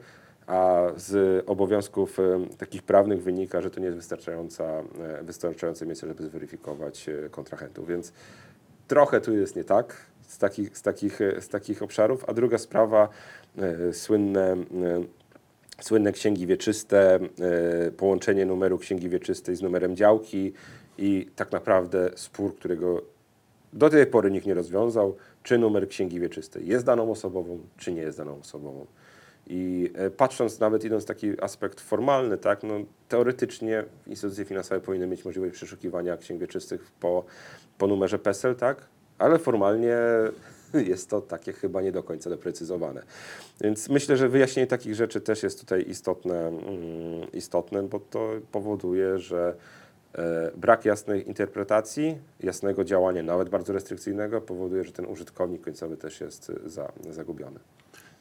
a 0.47 0.81
z 0.97 1.43
obowiązków 1.49 2.19
e, 2.19 2.45
takich 2.57 2.83
prawnych 2.83 3.23
wynika, 3.23 3.61
że 3.61 3.71
to 3.71 3.79
nie 3.79 3.85
jest 3.85 3.97
wystarczająca, 3.97 4.63
e, 4.63 5.23
wystarczające 5.23 5.85
miejsce, 5.85 6.07
żeby 6.07 6.23
zweryfikować 6.23 7.09
e, 7.09 7.29
kontrahentów. 7.29 7.87
Więc 7.87 8.13
trochę 8.87 9.21
tu 9.21 9.33
jest 9.33 9.55
nie 9.55 9.63
tak 9.63 9.95
z 10.27 10.37
takich, 10.37 10.77
z 10.77 10.81
takich, 10.81 11.19
z 11.39 11.47
takich 11.47 11.83
obszarów. 11.83 12.25
A 12.29 12.33
druga 12.33 12.57
sprawa, 12.57 13.09
słynne, 13.91 14.57
słynne 15.81 16.11
księgi 16.11 16.47
wieczyste, 16.47 17.19
połączenie 17.97 18.45
numeru 18.45 18.77
księgi 18.77 19.09
wieczystej 19.09 19.55
z 19.55 19.61
numerem 19.61 19.95
działki 19.95 20.53
i 20.97 21.29
tak 21.35 21.51
naprawdę 21.51 22.09
spór, 22.15 22.55
którego 22.55 23.01
do 23.73 23.89
tej 23.89 24.05
pory 24.07 24.31
nikt 24.31 24.45
nie 24.45 24.53
rozwiązał, 24.53 25.15
czy 25.43 25.57
numer 25.57 25.87
księgi 25.87 26.19
wieczystej 26.19 26.67
jest 26.67 26.85
daną 26.85 27.11
osobową, 27.11 27.59
czy 27.77 27.91
nie 27.91 28.01
jest 28.01 28.17
daną 28.17 28.39
osobową. 28.39 28.85
I 29.47 29.91
e, 29.95 30.09
patrząc 30.09 30.59
nawet 30.59 30.83
idąc 30.83 31.05
taki 31.05 31.41
aspekt 31.43 31.81
formalny, 31.81 32.37
tak, 32.37 32.63
no, 32.63 32.75
teoretycznie 33.09 33.83
instytucje 34.07 34.45
finansowe 34.45 34.81
powinny 34.81 35.07
mieć 35.07 35.25
możliwość 35.25 35.53
przeszukiwania 35.53 36.17
księg 36.17 36.41
wieczystych 36.41 36.91
po, 36.99 37.25
po 37.77 37.87
numerze 37.87 38.19
PESEL, 38.19 38.55
tak, 38.55 38.87
ale 39.17 39.39
formalnie 39.39 39.97
jest 40.91 41.09
to 41.09 41.21
takie 41.21 41.53
chyba 41.53 41.81
nie 41.81 41.91
do 41.91 42.03
końca 42.03 42.29
doprecyzowane. 42.29 43.03
Więc 43.61 43.89
myślę, 43.89 44.17
że 44.17 44.29
wyjaśnienie 44.29 44.67
takich 44.67 44.95
rzeczy 44.95 45.21
też 45.21 45.43
jest 45.43 45.59
tutaj 45.59 45.85
istotne, 45.89 46.47
mm, 46.47 46.61
istotne 47.33 47.83
bo 47.83 47.99
to 47.99 48.29
powoduje, 48.51 49.19
że 49.19 49.55
e, 50.15 50.51
brak 50.55 50.85
jasnej 50.85 51.27
interpretacji, 51.27 52.17
jasnego 52.39 52.83
działania, 52.83 53.23
nawet 53.23 53.49
bardzo 53.49 53.73
restrykcyjnego, 53.73 54.41
powoduje, 54.41 54.83
że 54.83 54.91
ten 54.91 55.05
użytkownik 55.05 55.61
końcowy 55.61 55.97
też 55.97 56.21
jest 56.21 56.49
e, 56.65 56.69
za, 56.69 56.91
zagubiony. 57.09 57.59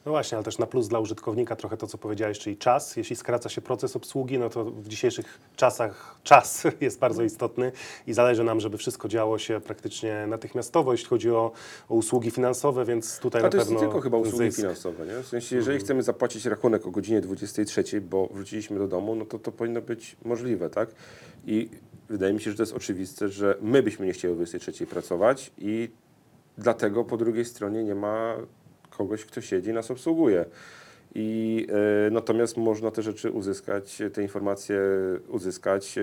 No 0.05 0.11
właśnie, 0.11 0.37
ale 0.37 0.45
też 0.45 0.57
na 0.57 0.65
plus 0.65 0.87
dla 0.87 0.99
użytkownika 0.99 1.55
trochę 1.55 1.77
to, 1.77 1.87
co 1.87 1.97
powiedziałeś, 1.97 2.39
czyli 2.39 2.57
czas. 2.57 2.95
Jeśli 2.95 3.15
skraca 3.15 3.49
się 3.49 3.61
proces 3.61 3.95
obsługi, 3.95 4.39
no 4.39 4.49
to 4.49 4.65
w 4.65 4.87
dzisiejszych 4.87 5.39
czasach 5.55 6.15
czas 6.23 6.63
jest 6.81 6.99
bardzo 6.99 7.23
istotny 7.23 7.71
i 8.07 8.13
zależy 8.13 8.43
nam, 8.43 8.59
żeby 8.59 8.77
wszystko 8.77 9.07
działo 9.07 9.37
się 9.37 9.61
praktycznie 9.61 10.27
natychmiastowo, 10.27 10.91
jeśli 10.91 11.07
chodzi 11.07 11.31
o, 11.31 11.51
o 11.89 11.95
usługi 11.95 12.31
finansowe, 12.31 12.85
więc 12.85 13.19
tutaj 13.19 13.41
A 13.41 13.43
na 13.43 13.49
to 13.49 13.57
jest 13.57 13.69
pewno 13.69 13.81
nie 13.81 13.87
tylko 13.87 14.01
chyba 14.01 14.17
usługi 14.17 14.37
zysk. 14.37 14.57
finansowe, 14.57 15.05
nie? 15.05 15.23
W 15.23 15.27
sensie, 15.27 15.55
jeżeli 15.55 15.79
chcemy 15.79 16.03
zapłacić 16.03 16.45
rachunek 16.45 16.87
o 16.87 16.91
godzinie 16.91 17.21
23, 17.21 18.01
bo 18.01 18.27
wróciliśmy 18.27 18.79
do 18.79 18.87
domu, 18.87 19.15
no 19.15 19.25
to 19.25 19.39
to 19.39 19.51
powinno 19.51 19.81
być 19.81 20.15
możliwe, 20.25 20.69
tak? 20.69 20.89
I 21.45 21.69
wydaje 22.09 22.33
mi 22.33 22.41
się, 22.41 22.51
że 22.51 22.57
to 22.57 22.63
jest 22.63 22.73
oczywiste, 22.73 23.29
że 23.29 23.57
my 23.61 23.83
byśmy 23.83 24.05
nie 24.05 24.13
chcieli 24.13 24.33
o 24.33 24.35
23 24.35 24.87
pracować 24.87 25.51
i 25.57 25.89
dlatego 26.57 27.03
po 27.03 27.17
drugiej 27.17 27.45
stronie 27.45 27.83
nie 27.83 27.95
ma 27.95 28.35
kogoś, 28.97 29.25
kto 29.25 29.41
siedzi 29.41 29.69
i 29.69 29.73
nas 29.73 29.91
obsługuje. 29.91 30.45
I 31.15 31.67
e, 32.07 32.11
natomiast 32.11 32.57
można 32.57 32.91
te 32.91 33.01
rzeczy 33.01 33.31
uzyskać, 33.31 34.01
te 34.13 34.21
informacje 34.21 34.79
uzyskać 35.27 35.97
e, 35.97 36.01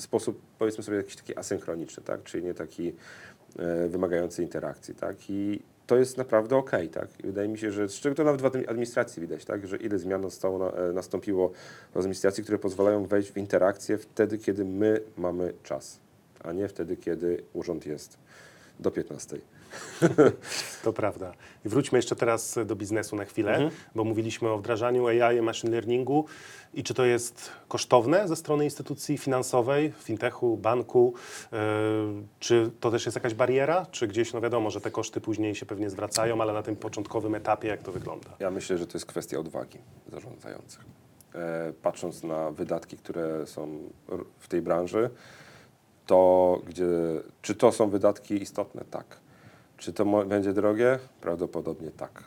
w 0.00 0.02
sposób, 0.02 0.40
powiedzmy 0.58 0.84
sobie, 0.84 0.96
jakiś 0.96 1.16
taki 1.16 1.36
asynchroniczny, 1.36 2.02
tak? 2.02 2.22
czyli 2.22 2.44
nie 2.44 2.54
taki 2.54 2.92
e, 3.58 3.88
wymagający 3.88 4.42
interakcji. 4.42 4.94
Tak? 4.94 5.16
I 5.28 5.62
to 5.86 5.96
jest 5.96 6.18
naprawdę 6.18 6.56
ok. 6.56 6.70
Tak? 6.92 7.08
I 7.20 7.26
wydaje 7.26 7.48
mi 7.48 7.58
się, 7.58 7.72
że 7.72 7.88
z 7.88 7.94
czego 7.94 8.14
to 8.14 8.24
nawet 8.24 8.42
w 8.42 8.44
admi- 8.44 8.68
administracji 8.68 9.20
widać, 9.20 9.44
tak? 9.44 9.66
że 9.66 9.76
ile 9.76 9.98
zmian 9.98 10.22
zostało 10.22 10.58
na, 10.58 10.70
e, 10.70 10.92
nastąpiło 10.92 11.52
w 11.92 11.96
administracji, 11.96 12.42
które 12.42 12.58
pozwalają 12.58 13.06
wejść 13.06 13.32
w 13.32 13.36
interakcję 13.36 13.98
wtedy, 13.98 14.38
kiedy 14.38 14.64
my 14.64 15.00
mamy 15.16 15.52
czas, 15.62 16.00
a 16.44 16.52
nie 16.52 16.68
wtedy, 16.68 16.96
kiedy 16.96 17.42
urząd 17.52 17.86
jest 17.86 18.18
do 18.80 18.90
15. 18.90 19.38
To 20.84 20.92
prawda. 20.92 21.32
I 21.64 21.68
wróćmy 21.68 21.98
jeszcze 21.98 22.16
teraz 22.16 22.58
do 22.66 22.76
biznesu 22.76 23.16
na 23.16 23.24
chwilę, 23.24 23.52
Mhm. 23.52 23.70
bo 23.94 24.04
mówiliśmy 24.04 24.48
o 24.48 24.58
wdrażaniu 24.58 25.06
AI, 25.06 25.42
machine 25.42 25.70
learningu 25.72 26.24
i 26.74 26.82
czy 26.82 26.94
to 26.94 27.04
jest 27.04 27.50
kosztowne 27.68 28.28
ze 28.28 28.36
strony 28.36 28.64
instytucji 28.64 29.18
finansowej, 29.18 29.92
fintechu, 30.02 30.56
banku, 30.56 31.14
yy, 31.52 31.58
czy 32.38 32.70
to 32.80 32.90
też 32.90 33.06
jest 33.06 33.14
jakaś 33.16 33.34
bariera, 33.34 33.86
czy 33.90 34.08
gdzieś, 34.08 34.32
no 34.32 34.40
wiadomo, 34.40 34.70
że 34.70 34.80
te 34.80 34.90
koszty 34.90 35.20
później 35.20 35.54
się 35.54 35.66
pewnie 35.66 35.90
zwracają, 35.90 36.40
ale 36.42 36.52
na 36.52 36.62
tym 36.62 36.76
początkowym 36.76 37.34
etapie 37.34 37.68
jak 37.68 37.82
to 37.82 37.92
wygląda? 37.92 38.30
Ja 38.38 38.50
myślę, 38.50 38.78
że 38.78 38.86
to 38.86 38.92
jest 38.98 39.06
kwestia 39.06 39.38
odwagi 39.38 39.78
zarządzających. 40.12 40.84
E, 41.34 41.72
patrząc 41.82 42.22
na 42.22 42.50
wydatki, 42.50 42.96
które 42.96 43.46
są 43.46 43.78
w 44.38 44.48
tej 44.48 44.62
branży, 44.62 45.10
to 46.06 46.60
gdzie, 46.66 46.86
czy 47.42 47.54
to 47.54 47.72
są 47.72 47.90
wydatki 47.90 48.42
istotne? 48.42 48.84
Tak. 48.90 49.06
Czy 49.80 49.92
to 49.92 50.24
będzie 50.24 50.52
drogie? 50.52 50.98
Prawdopodobnie 51.20 51.90
tak. 51.90 52.24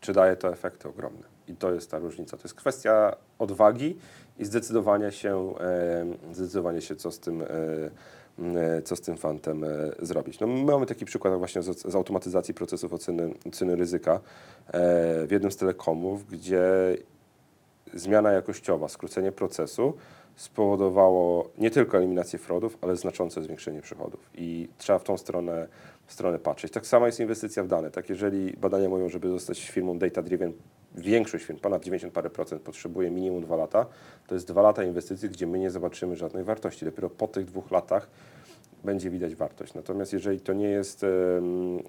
Czy 0.00 0.12
daje 0.12 0.36
to 0.36 0.52
efekty 0.52 0.88
ogromne? 0.88 1.22
I 1.48 1.56
to 1.56 1.72
jest 1.72 1.90
ta 1.90 1.98
różnica. 1.98 2.36
To 2.36 2.42
jest 2.42 2.54
kwestia 2.54 3.16
odwagi 3.38 3.96
i 4.38 4.44
zdecydowania 4.44 5.10
się, 5.10 5.54
e, 5.60 6.34
zdecydowania 6.34 6.80
się 6.80 6.96
co 6.96 7.10
z 7.10 7.18
tym, 7.18 7.42
e, 7.42 7.46
e, 8.76 8.82
co 8.82 8.96
z 8.96 9.00
tym 9.00 9.16
fantem 9.16 9.64
e, 9.64 9.68
zrobić. 10.02 10.40
No, 10.40 10.46
my 10.46 10.64
mamy 10.64 10.86
taki 10.86 11.04
przykład 11.04 11.38
właśnie 11.38 11.62
z, 11.62 11.82
z 11.82 11.94
automatyzacji 11.94 12.54
procesów 12.54 12.92
oceny, 12.92 13.34
oceny 13.48 13.76
ryzyka 13.76 14.14
e, 14.14 14.20
w 15.26 15.28
jednym 15.30 15.52
z 15.52 15.56
telekomów, 15.56 16.26
gdzie 16.26 16.62
zmiana 17.96 18.32
jakościowa, 18.32 18.88
skrócenie 18.88 19.32
procesu 19.32 19.94
spowodowało 20.36 21.48
nie 21.58 21.70
tylko 21.70 21.98
eliminację 21.98 22.38
fraudów, 22.38 22.78
ale 22.80 22.96
znaczące 22.96 23.42
zwiększenie 23.42 23.82
przychodów. 23.82 24.30
I 24.34 24.68
trzeba 24.78 24.98
w 24.98 25.04
tą 25.04 25.18
stronę, 25.18 25.68
w 26.06 26.12
stronę 26.12 26.38
patrzeć. 26.38 26.72
Tak 26.72 26.86
samo 26.86 27.06
jest 27.06 27.20
inwestycja 27.20 27.62
w 27.62 27.68
dane. 27.68 27.90
Tak, 27.90 28.08
jeżeli 28.08 28.52
badania 28.52 28.88
mówią, 28.88 29.08
żeby 29.08 29.28
zostać 29.28 29.70
firmą 29.70 29.98
data-driven, 29.98 30.52
większość 30.94 31.44
firm, 31.44 31.58
ponad 31.58 31.84
90 31.84 32.12
parę 32.12 32.30
procent, 32.30 32.62
potrzebuje 32.62 33.10
minimum 33.10 33.42
dwa 33.42 33.56
lata, 33.56 33.86
to 34.26 34.34
jest 34.34 34.46
dwa 34.46 34.62
lata 34.62 34.84
inwestycji, 34.84 35.28
gdzie 35.28 35.46
my 35.46 35.58
nie 35.58 35.70
zobaczymy 35.70 36.16
żadnej 36.16 36.44
wartości. 36.44 36.84
Dopiero 36.84 37.10
po 37.10 37.28
tych 37.28 37.44
dwóch 37.44 37.70
latach 37.70 38.08
będzie 38.84 39.10
widać 39.10 39.34
wartość. 39.34 39.74
Natomiast 39.74 40.12
jeżeli 40.12 40.40
to 40.40 40.52
nie 40.52 40.68
jest, 40.68 41.06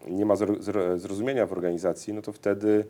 nie 0.07 0.25
ma 0.25 0.33
zro- 0.35 0.59
zro- 0.59 0.97
zrozumienia 0.97 1.45
w 1.45 1.51
organizacji, 1.51 2.13
no 2.13 2.21
to 2.21 2.31
wtedy 2.31 2.85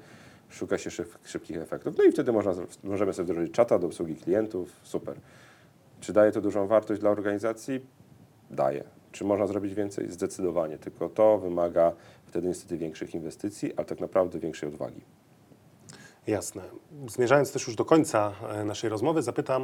szuka 0.50 0.78
się 0.78 0.92
szyb, 0.92 1.18
szybkich 1.26 1.58
efektów. 1.58 1.98
No 1.98 2.04
i 2.04 2.12
wtedy 2.12 2.32
można, 2.32 2.54
możemy 2.84 3.14
sobie 3.14 3.34
wdrożyć 3.34 3.54
czata 3.54 3.80
do 3.80 3.88
obsługi 3.88 4.16
klientów, 4.16 4.80
super. 4.84 5.16
Czy 6.02 6.14
daje 6.14 6.32
to 6.32 6.42
dużą 6.42 6.68
wartość 6.68 7.02
dla 7.02 7.10
organizacji? 7.10 7.86
Daje. 8.52 8.84
Czy 9.12 9.24
można 9.24 9.48
zrobić 9.48 9.74
więcej? 9.74 10.12
Zdecydowanie. 10.12 10.78
Tylko 10.78 11.10
to 11.10 11.38
wymaga 11.38 11.92
wtedy 12.26 12.48
niestety 12.48 12.78
większych 12.78 13.16
inwestycji, 13.16 13.74
ale 13.78 13.86
tak 13.86 14.00
naprawdę 14.00 14.40
większej 14.40 14.70
odwagi. 14.70 15.02
Jasne. 16.28 16.62
Zmierzając 17.08 17.52
też 17.52 17.68
już 17.68 17.76
do 17.76 17.86
końca 17.86 18.34
e, 18.50 18.64
naszej 18.64 18.90
rozmowy, 18.90 19.22
zapytam 19.22 19.64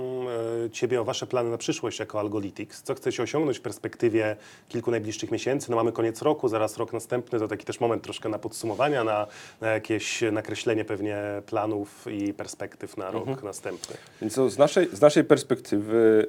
e, 0.66 0.70
Ciebie 0.70 1.02
o 1.02 1.04
Wasze 1.04 1.28
plany 1.28 1.50
na 1.50 1.58
przyszłość 1.58 2.00
jako 2.00 2.20
Algolytics. 2.20 2.84
Co 2.84 2.96
chcecie 2.96 3.24
osiągnąć 3.24 3.58
w 3.58 3.62
perspektywie 3.62 4.36
kilku 4.70 4.92
najbliższych 4.92 5.32
miesięcy? 5.32 5.72
No 5.72 5.78
mamy 5.78 5.92
koniec 5.92 6.22
roku, 6.22 6.48
zaraz 6.48 6.78
rok 6.78 6.94
następny, 6.94 7.40
to 7.40 7.48
taki 7.48 7.66
też 7.66 7.80
moment 7.80 8.04
troszkę 8.04 8.30
na 8.30 8.40
podsumowania, 8.40 9.04
na, 9.04 9.28
na 9.62 9.68
jakieś 9.68 10.24
nakreślenie 10.32 10.86
pewnie 10.86 11.18
planów 11.46 12.06
i 12.12 12.34
perspektyw 12.34 12.98
na 12.98 13.12
rok 13.12 13.44
następny. 13.44 13.96
Więc 14.22 14.34
z, 14.34 14.58
naszej, 14.58 14.90
z 14.94 15.02
naszej 15.02 15.24
perspektywy 15.24 16.28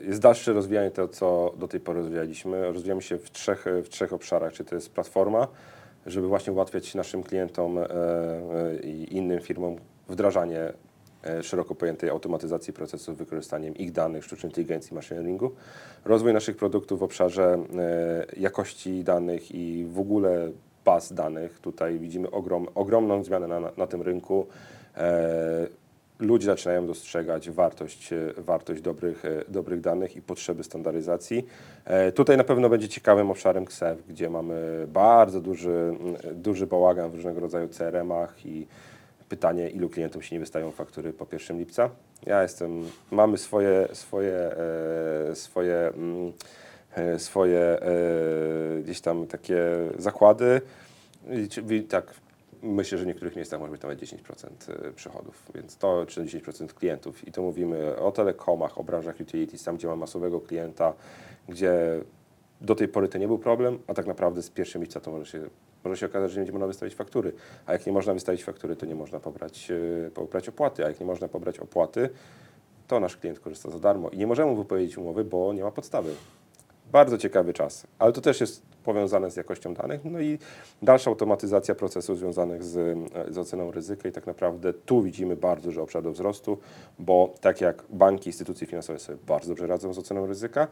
y, 0.00 0.04
jest 0.06 0.20
dalsze 0.20 0.52
rozwijanie 0.52 0.90
tego, 0.90 1.08
co 1.08 1.54
do 1.56 1.68
tej 1.68 1.80
pory 1.80 2.00
rozwijaliśmy. 2.00 2.72
Rozwijamy 2.72 3.02
się 3.02 3.18
w 3.18 3.30
trzech, 3.30 3.64
w 3.84 3.88
trzech 3.88 4.12
obszarach, 4.12 4.52
czy 4.52 4.64
to 4.64 4.74
jest 4.74 4.90
platforma, 4.90 5.48
żeby 6.06 6.28
właśnie 6.28 6.52
ułatwiać 6.52 6.94
naszym 6.94 7.22
klientom 7.22 7.78
e, 7.78 7.82
e, 7.82 8.80
i 8.82 9.16
innym 9.16 9.40
firmom 9.40 9.76
wdrażanie 10.08 10.72
e, 11.24 11.42
szeroko 11.42 11.74
pojętej 11.74 12.10
automatyzacji 12.10 12.72
procesów 12.72 13.18
wykorzystaniem 13.18 13.76
ich 13.76 13.92
danych, 13.92 14.24
sztucznej 14.24 14.50
inteligencji, 14.50 14.94
machine 14.94 15.16
learningu. 15.16 15.52
Rozwój 16.04 16.32
naszych 16.32 16.56
produktów 16.56 17.00
w 17.00 17.02
obszarze 17.02 17.58
jakości 18.36 19.04
danych 19.04 19.54
i 19.54 19.86
w 19.90 20.00
ogóle 20.00 20.50
baz 20.84 21.12
danych. 21.12 21.60
Tutaj 21.60 21.98
widzimy 21.98 22.30
ogrom, 22.30 22.66
ogromną 22.74 23.24
zmianę 23.24 23.48
na, 23.48 23.72
na 23.76 23.86
tym 23.86 24.02
rynku. 24.02 24.46
Ludzie 26.18 26.46
zaczynają 26.46 26.86
dostrzegać 26.86 27.50
wartość, 27.50 28.12
e, 28.12 28.32
wartość 28.36 28.80
dobrych, 28.80 29.24
e, 29.24 29.44
dobrych 29.48 29.80
danych 29.80 30.16
i 30.16 30.22
potrzeby 30.22 30.64
standaryzacji. 30.64 31.46
E, 31.84 32.12
Tutaj 32.12 32.36
na 32.36 32.44
pewno 32.44 32.68
będzie 32.68 32.88
ciekawym 32.88 33.30
obszarem 33.30 33.64
KSEW, 33.64 34.02
gdzie 34.08 34.30
mamy 34.30 34.86
bardzo 34.88 35.40
duży, 35.40 35.70
mm, 35.70 36.16
duży 36.34 36.66
bałagan 36.66 37.10
w 37.10 37.14
różnego 37.14 37.40
rodzaju 37.40 37.68
CRM-ach 37.68 38.46
i 38.46 38.66
pytanie, 39.28 39.70
ilu 39.70 39.88
klientom 39.88 40.22
się 40.22 40.36
nie 40.36 40.40
wystawią 40.40 40.70
faktury 40.70 41.12
po 41.12 41.26
1 41.26 41.58
lipca. 41.58 41.90
Ja 42.26 42.42
jestem, 42.42 42.82
mamy 43.10 43.38
swoje, 43.38 43.88
swoje, 43.92 44.50
swoje, 45.34 45.76
mm, 45.76 46.32
swoje 47.18 47.78
gdzieś 48.82 49.00
tam 49.00 49.26
takie 49.26 49.62
zakłady. 49.98 50.60
Tak 51.88 52.14
myślę, 52.62 52.98
że 52.98 53.04
w 53.04 53.06
niektórych 53.06 53.36
miejscach 53.36 53.60
może 53.60 53.72
być 53.72 53.82
nawet 53.82 54.00
10% 54.00 54.92
przychodów, 54.92 55.42
więc 55.54 55.76
to 55.76 56.06
czy 56.06 56.24
10% 56.24 56.66
klientów. 56.66 57.28
I 57.28 57.32
to 57.32 57.42
mówimy 57.42 57.96
o 57.96 58.12
telekomach, 58.12 58.78
o 58.78 58.84
branżach 58.84 59.20
utilities, 59.20 59.64
tam 59.64 59.76
gdzie 59.76 59.88
ma 59.88 59.96
masowego 59.96 60.40
klienta, 60.40 60.92
gdzie 61.48 62.00
do 62.60 62.74
tej 62.74 62.88
pory 62.88 63.08
to 63.08 63.18
nie 63.18 63.26
był 63.26 63.38
problem, 63.38 63.78
a 63.86 63.94
tak 63.94 64.06
naprawdę 64.06 64.42
z 64.42 64.50
pierwszym 64.50 64.82
lipca 64.82 65.00
to 65.00 65.10
może 65.10 65.26
się, 65.26 65.48
może 65.84 65.96
się 65.96 66.06
okazać, 66.06 66.30
że 66.30 66.36
nie 66.36 66.40
będzie 66.40 66.52
można 66.52 66.66
wystawić 66.66 66.94
faktury. 66.94 67.32
A 67.66 67.72
jak 67.72 67.86
nie 67.86 67.92
można 67.92 68.14
wystawić 68.14 68.44
faktury, 68.44 68.76
to 68.76 68.86
nie 68.86 68.94
można 68.94 69.20
pobrać, 69.20 69.70
e, 70.06 70.10
pobrać 70.10 70.48
opłaty, 70.48 70.84
a 70.84 70.88
jak 70.88 71.00
nie 71.00 71.06
można 71.06 71.28
pobrać 71.28 71.58
opłaty, 71.58 72.08
to 72.88 73.00
nasz 73.00 73.16
klient 73.16 73.40
korzysta 73.40 73.70
za 73.70 73.78
darmo 73.78 74.10
i 74.10 74.18
nie 74.18 74.26
możemy 74.26 74.56
wypowiedzieć 74.56 74.98
umowy, 74.98 75.24
bo 75.24 75.52
nie 75.52 75.62
ma 75.62 75.70
podstawy. 75.70 76.14
Bardzo 76.96 77.18
ciekawy 77.18 77.52
czas, 77.52 77.86
ale 77.98 78.12
to 78.12 78.20
też 78.20 78.40
jest 78.40 78.62
powiązane 78.84 79.30
z 79.30 79.36
jakością 79.36 79.74
danych, 79.74 80.00
no 80.04 80.20
i 80.20 80.38
dalsza 80.82 81.10
automatyzacja 81.10 81.74
procesów 81.74 82.18
związanych 82.18 82.64
z, 82.64 82.76
e, 82.76 83.32
z 83.32 83.38
oceną 83.38 83.70
ryzyka. 83.70 84.08
I 84.08 84.12
tak 84.12 84.26
naprawdę 84.26 84.72
tu 84.72 85.02
widzimy 85.02 85.36
bardzo 85.36 85.64
duży 85.64 85.82
obszar 85.82 86.02
do 86.02 86.12
wzrostu, 86.12 86.58
bo 86.98 87.34
tak 87.40 87.60
jak 87.60 87.82
banki, 87.90 88.28
instytucje 88.28 88.66
finansowe 88.66 88.98
sobie 88.98 89.18
bardzo 89.26 89.48
dobrze 89.48 89.66
radzą 89.66 89.94
z 89.94 89.98
oceną 89.98 90.26
ryzyka, 90.26 90.68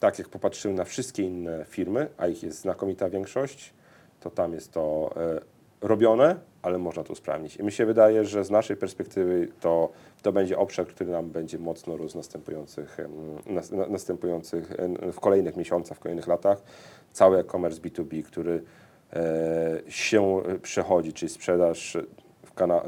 tak 0.00 0.18
jak 0.18 0.28
popatrzymy 0.28 0.74
na 0.74 0.84
wszystkie 0.84 1.22
inne 1.22 1.64
firmy, 1.68 2.08
a 2.16 2.26
ich 2.26 2.42
jest 2.42 2.60
znakomita 2.60 3.10
większość, 3.10 3.74
to 4.20 4.30
tam 4.30 4.52
jest 4.52 4.72
to 4.72 5.14
e, 5.16 5.40
robione, 5.80 6.36
ale 6.64 6.78
można 6.78 7.04
to 7.04 7.12
usprawnić. 7.12 7.56
I 7.56 7.62
mi 7.62 7.72
się 7.72 7.86
wydaje, 7.86 8.24
że 8.24 8.44
z 8.44 8.50
naszej 8.50 8.76
perspektywy 8.76 9.48
to, 9.60 9.88
to 10.22 10.32
będzie 10.32 10.58
obszar, 10.58 10.86
który 10.86 11.10
nam 11.10 11.30
będzie 11.30 11.58
mocno 11.58 11.96
rósł 11.96 12.16
następujących, 12.16 12.98
następujących 13.88 14.72
w 15.12 15.20
kolejnych 15.20 15.56
miesiącach, 15.56 15.98
w 15.98 16.00
kolejnych 16.00 16.26
latach. 16.26 16.62
Cały 17.12 17.38
e-commerce 17.38 17.80
B2B, 17.80 18.22
który 18.22 18.62
e, 19.12 19.80
się 19.88 20.42
przechodzi, 20.62 21.12
czyli 21.12 21.30
sprzedaż 21.30 21.98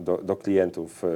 do, 0.00 0.18
do 0.18 0.36
klientów 0.36 1.04
e, 1.04 1.08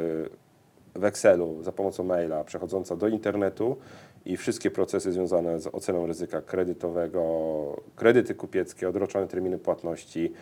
w 0.94 1.04
Excelu 1.04 1.62
za 1.62 1.72
pomocą 1.72 2.04
maila, 2.04 2.44
przechodząca 2.44 2.96
do 2.96 3.08
internetu 3.08 3.76
i 4.24 4.36
wszystkie 4.36 4.70
procesy 4.70 5.12
związane 5.12 5.60
z 5.60 5.66
oceną 5.66 6.06
ryzyka 6.06 6.42
kredytowego, 6.42 7.82
kredyty 7.96 8.34
kupieckie, 8.34 8.88
odroczone 8.88 9.28
terminy 9.28 9.58
płatności, 9.58 10.32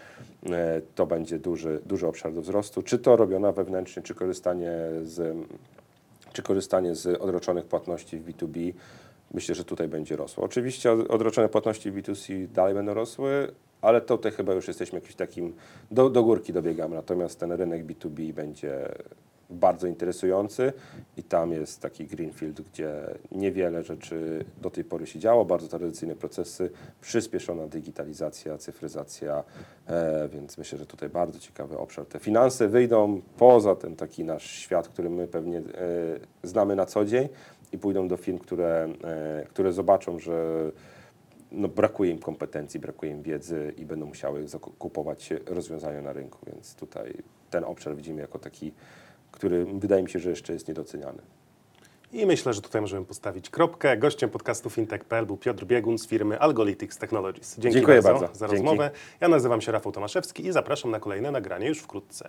e, 0.50 0.80
to 0.94 1.06
będzie 1.06 1.38
duży, 1.38 1.80
duży 1.86 2.06
obszar 2.06 2.32
do 2.32 2.42
wzrostu. 2.42 2.82
Czy 2.82 2.98
to 2.98 3.16
robione 3.16 3.52
wewnętrznie, 3.52 4.02
czy 4.02 4.14
korzystanie 4.14 4.72
z, 5.02 5.36
czy 6.32 6.42
korzystanie 6.42 6.94
z 6.94 7.20
odroczonych 7.22 7.64
płatności 7.64 8.18
w 8.18 8.26
B2B, 8.26 8.72
myślę, 9.34 9.54
że 9.54 9.64
tutaj 9.64 9.88
będzie 9.88 10.16
rosło. 10.16 10.44
Oczywiście 10.44 10.92
od- 10.92 11.10
odroczone 11.10 11.48
płatności 11.48 11.90
w 11.90 11.94
B2C 11.94 12.46
dalej 12.46 12.74
będą 12.74 12.94
rosły, 12.94 13.52
ale 13.82 14.00
tutaj 14.00 14.32
chyba 14.32 14.54
już 14.54 14.68
jesteśmy 14.68 14.96
jakimś 14.98 15.14
takim, 15.14 15.54
do, 15.90 16.10
do 16.10 16.22
górki 16.22 16.52
dobiegamy, 16.52 16.94
natomiast 16.96 17.40
ten 17.40 17.52
rynek 17.52 17.86
B2B 17.86 18.32
będzie 18.32 18.88
bardzo 19.50 19.86
interesujący 19.86 20.72
i 21.16 21.22
tam 21.22 21.52
jest 21.52 21.80
taki 21.80 22.06
greenfield, 22.06 22.60
gdzie 22.60 22.94
niewiele 23.32 23.82
rzeczy 23.82 24.44
do 24.62 24.70
tej 24.70 24.84
pory 24.84 25.06
się 25.06 25.18
działo, 25.18 25.44
bardzo 25.44 25.68
tradycyjne 25.68 26.14
procesy, 26.14 26.70
przyspieszona 27.00 27.66
digitalizacja, 27.66 28.58
cyfryzacja, 28.58 29.44
e, 29.86 30.28
więc 30.28 30.58
myślę, 30.58 30.78
że 30.78 30.86
tutaj 30.86 31.08
bardzo 31.08 31.38
ciekawy 31.38 31.78
obszar. 31.78 32.06
Te 32.06 32.18
finanse 32.18 32.68
wyjdą 32.68 33.20
poza 33.38 33.76
ten 33.76 33.96
taki 33.96 34.24
nasz 34.24 34.50
świat, 34.50 34.88
który 34.88 35.10
my 35.10 35.28
pewnie 35.28 35.58
e, 35.58 35.62
znamy 36.42 36.76
na 36.76 36.86
co 36.86 37.04
dzień 37.04 37.28
i 37.72 37.78
pójdą 37.78 38.08
do 38.08 38.16
firm, 38.16 38.38
które, 38.38 38.88
e, 39.04 39.44
które 39.48 39.72
zobaczą, 39.72 40.18
że 40.18 40.70
no, 41.52 41.68
brakuje 41.68 42.10
im 42.10 42.18
kompetencji, 42.18 42.80
brakuje 42.80 43.12
im 43.12 43.22
wiedzy 43.22 43.74
i 43.76 43.86
będą 43.86 44.06
musiały 44.06 44.46
kupować 44.78 45.30
rozwiązania 45.46 46.02
na 46.02 46.12
rynku, 46.12 46.38
więc 46.46 46.74
tutaj 46.74 47.14
ten 47.50 47.64
obszar 47.64 47.96
widzimy 47.96 48.20
jako 48.20 48.38
taki, 48.38 48.72
który 49.32 49.64
wydaje 49.64 50.02
mi 50.02 50.10
się, 50.10 50.18
że 50.18 50.30
jeszcze 50.30 50.52
jest 50.52 50.68
niedoceniany. 50.68 51.22
I 52.12 52.26
myślę, 52.26 52.52
że 52.52 52.60
tutaj 52.62 52.80
możemy 52.80 53.06
postawić 53.06 53.50
kropkę. 53.50 53.96
Gościem 53.96 54.30
podcastu 54.30 54.70
fintech.pl 54.70 55.26
był 55.26 55.36
Piotr 55.36 55.64
Biegun 55.64 55.98
z 55.98 56.06
firmy 56.06 56.40
Algolytics 56.40 56.98
Technologies. 56.98 57.56
Dzięki 57.58 57.74
Dziękuję 57.74 58.02
bardzo, 58.02 58.20
bardzo. 58.20 58.38
za 58.38 58.48
Dzięki. 58.48 58.62
rozmowę. 58.62 58.90
Ja 59.20 59.28
nazywam 59.28 59.60
się 59.60 59.72
Rafał 59.72 59.92
Tomaszewski 59.92 60.46
i 60.46 60.52
zapraszam 60.52 60.90
na 60.90 61.00
kolejne 61.00 61.30
nagranie 61.30 61.68
już 61.68 61.78
wkrótce. 61.78 62.28